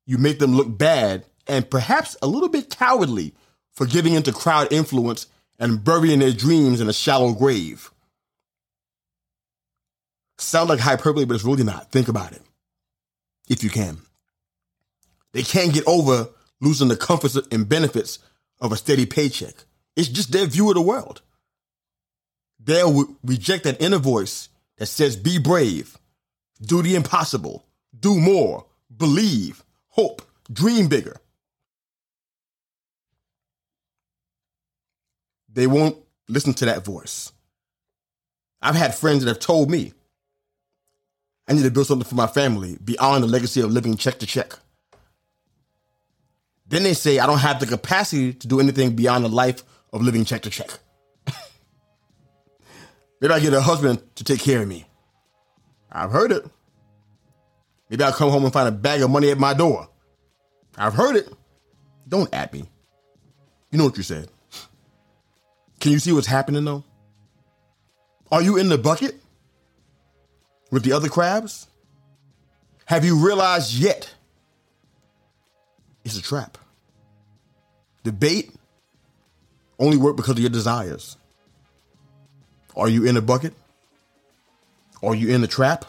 you 0.05 0.17
make 0.17 0.39
them 0.39 0.55
look 0.55 0.77
bad 0.77 1.25
and 1.47 1.69
perhaps 1.69 2.15
a 2.21 2.27
little 2.27 2.49
bit 2.49 2.69
cowardly 2.69 3.33
for 3.71 3.85
giving 3.85 4.13
into 4.13 4.31
crowd 4.31 4.71
influence 4.71 5.27
and 5.59 5.83
burying 5.83 6.19
their 6.19 6.31
dreams 6.31 6.81
in 6.81 6.89
a 6.89 6.93
shallow 6.93 7.33
grave. 7.33 7.91
Sound 10.37 10.69
like 10.69 10.79
hyperbole, 10.79 11.25
but 11.25 11.35
it's 11.35 11.43
really 11.43 11.63
not. 11.63 11.91
Think 11.91 12.07
about 12.07 12.31
it. 12.31 12.41
If 13.49 13.63
you 13.63 13.69
can. 13.69 13.99
They 15.31 15.43
can't 15.43 15.73
get 15.73 15.87
over 15.87 16.29
losing 16.61 16.87
the 16.87 16.97
comforts 16.97 17.35
and 17.51 17.67
benefits 17.67 18.19
of 18.59 18.71
a 18.71 18.77
steady 18.77 19.05
paycheck. 19.05 19.53
It's 19.95 20.07
just 20.07 20.31
their 20.31 20.45
view 20.45 20.69
of 20.69 20.75
the 20.75 20.81
world. 20.81 21.21
They'll 22.59 23.17
reject 23.23 23.65
that 23.65 23.81
inner 23.81 23.97
voice 23.97 24.49
that 24.77 24.85
says, 24.85 25.17
be 25.17 25.37
brave, 25.37 25.97
do 26.61 26.81
the 26.81 26.95
impossible, 26.95 27.65
do 27.97 28.19
more, 28.19 28.65
believe, 28.95 29.63
hope, 29.89 30.21
dream 30.51 30.87
bigger. 30.87 31.17
They 35.53 35.67
won't 35.67 35.97
listen 36.27 36.53
to 36.55 36.65
that 36.65 36.83
voice. 36.83 37.31
I've 38.61 38.75
had 38.75 38.95
friends 38.95 39.23
that 39.23 39.29
have 39.29 39.39
told 39.39 39.69
me, 39.69 39.93
I 41.47 41.53
need 41.53 41.63
to 41.63 41.71
build 41.71 41.87
something 41.87 42.07
for 42.07 42.15
my 42.15 42.27
family 42.27 42.77
beyond 42.83 43.23
the 43.23 43.27
legacy 43.27 43.61
of 43.61 43.71
living 43.71 43.97
check 43.97 44.19
to 44.19 44.25
check. 44.25 44.53
Then 46.65 46.83
they 46.83 46.93
say 46.93 47.19
I 47.19 47.27
don't 47.27 47.39
have 47.39 47.59
the 47.59 47.65
capacity 47.65 48.33
to 48.33 48.47
do 48.47 48.59
anything 48.59 48.95
beyond 48.95 49.25
the 49.25 49.29
life 49.29 49.63
of 49.91 50.01
living 50.01 50.23
check 50.23 50.43
to 50.43 50.49
check. 50.49 50.69
Maybe 53.21 53.33
I 53.33 53.39
get 53.39 53.53
a 53.53 53.61
husband 53.61 54.01
to 54.15 54.23
take 54.23 54.39
care 54.39 54.61
of 54.61 54.67
me. 54.67 54.85
I've 55.91 56.11
heard 56.11 56.31
it. 56.31 56.45
Maybe 57.89 58.03
I'll 58.03 58.13
come 58.13 58.31
home 58.31 58.45
and 58.45 58.53
find 58.53 58.67
a 58.67 58.71
bag 58.71 59.01
of 59.01 59.11
money 59.11 59.29
at 59.29 59.37
my 59.37 59.53
door. 59.53 59.89
I've 60.77 60.93
heard 60.93 61.17
it. 61.17 61.31
Don't 62.07 62.33
at 62.33 62.51
me. 62.53 62.67
You 63.69 63.77
know 63.77 63.85
what 63.85 63.97
you 63.97 64.03
said. 64.03 64.29
Can 65.83 65.91
you 65.91 65.99
see 65.99 66.13
what's 66.13 66.27
happening 66.27 66.63
though? 66.63 66.85
Are 68.31 68.41
you 68.41 68.55
in 68.55 68.69
the 68.69 68.77
bucket 68.77 69.21
with 70.71 70.83
the 70.83 70.93
other 70.93 71.09
crabs? 71.09 71.67
Have 72.85 73.03
you 73.03 73.17
realized 73.17 73.73
yet 73.73 74.09
it's 76.05 76.17
a 76.17 76.21
trap? 76.21 76.57
The 78.03 78.13
bait 78.13 78.55
only 79.77 79.97
work 79.97 80.15
because 80.15 80.37
of 80.37 80.39
your 80.39 80.51
desires. 80.51 81.17
Are 82.77 82.87
you 82.87 83.05
in 83.05 83.17
a 83.17 83.21
bucket? 83.21 83.53
Are 85.03 85.13
you 85.13 85.35
in 85.35 85.41
the 85.41 85.47
trap? 85.47 85.83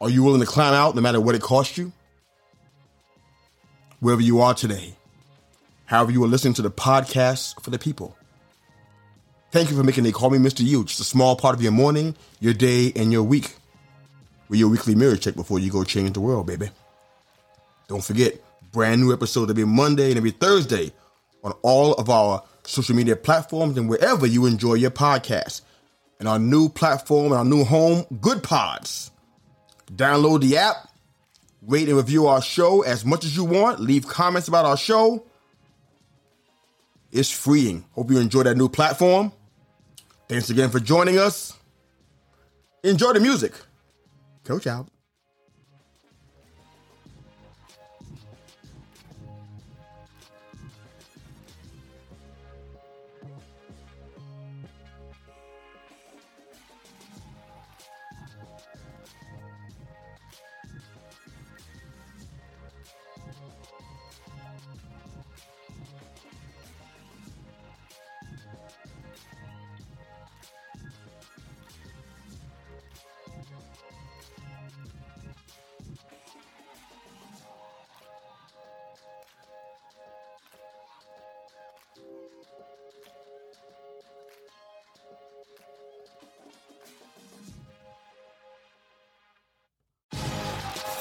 Are 0.00 0.08
you 0.08 0.22
willing 0.22 0.42
to 0.42 0.46
climb 0.46 0.74
out 0.74 0.94
no 0.94 1.00
matter 1.00 1.20
what 1.20 1.34
it 1.34 1.42
costs 1.42 1.76
you? 1.76 1.90
wherever 3.98 4.22
you 4.22 4.40
are 4.40 4.54
today. 4.54 4.96
However, 5.92 6.10
you 6.10 6.24
are 6.24 6.26
listening 6.26 6.54
to 6.54 6.62
the 6.62 6.70
podcast 6.70 7.60
for 7.60 7.68
the 7.68 7.78
people. 7.78 8.16
Thank 9.50 9.70
you 9.70 9.76
for 9.76 9.84
making 9.84 10.04
They 10.04 10.10
Call 10.10 10.30
Me 10.30 10.38
Mr. 10.38 10.64
You 10.64 10.84
just 10.84 11.00
a 11.00 11.04
small 11.04 11.36
part 11.36 11.54
of 11.54 11.60
your 11.60 11.70
morning, 11.70 12.16
your 12.40 12.54
day, 12.54 12.94
and 12.96 13.12
your 13.12 13.22
week. 13.22 13.56
With 14.48 14.58
your 14.58 14.70
weekly 14.70 14.94
mirror 14.94 15.16
check 15.16 15.34
before 15.34 15.58
you 15.58 15.70
go 15.70 15.84
change 15.84 16.14
the 16.14 16.22
world, 16.22 16.46
baby. 16.46 16.70
Don't 17.88 18.02
forget, 18.02 18.42
brand 18.72 19.02
new 19.02 19.12
episodes 19.12 19.50
every 19.50 19.66
Monday 19.66 20.08
and 20.08 20.16
every 20.16 20.30
Thursday 20.30 20.94
on 21.44 21.52
all 21.60 21.92
of 21.96 22.08
our 22.08 22.42
social 22.62 22.96
media 22.96 23.14
platforms 23.14 23.76
and 23.76 23.86
wherever 23.86 24.26
you 24.26 24.46
enjoy 24.46 24.72
your 24.72 24.90
podcast. 24.90 25.60
And 26.20 26.26
our 26.26 26.38
new 26.38 26.70
platform 26.70 27.32
and 27.32 27.34
our 27.34 27.44
new 27.44 27.64
home, 27.64 28.06
Goodpods. 28.14 29.10
Download 29.94 30.40
the 30.40 30.56
app, 30.56 30.88
rate 31.60 31.88
and 31.88 31.98
review 31.98 32.28
our 32.28 32.40
show 32.40 32.80
as 32.80 33.04
much 33.04 33.26
as 33.26 33.36
you 33.36 33.44
want, 33.44 33.78
leave 33.78 34.08
comments 34.08 34.48
about 34.48 34.64
our 34.64 34.78
show. 34.78 35.26
It's 37.12 37.30
freeing. 37.30 37.84
Hope 37.92 38.10
you 38.10 38.18
enjoy 38.18 38.44
that 38.44 38.56
new 38.56 38.68
platform. 38.68 39.32
Thanks 40.28 40.48
again 40.48 40.70
for 40.70 40.80
joining 40.80 41.18
us. 41.18 41.52
Enjoy 42.82 43.12
the 43.12 43.20
music. 43.20 43.52
Coach 44.44 44.66
out. 44.66 44.88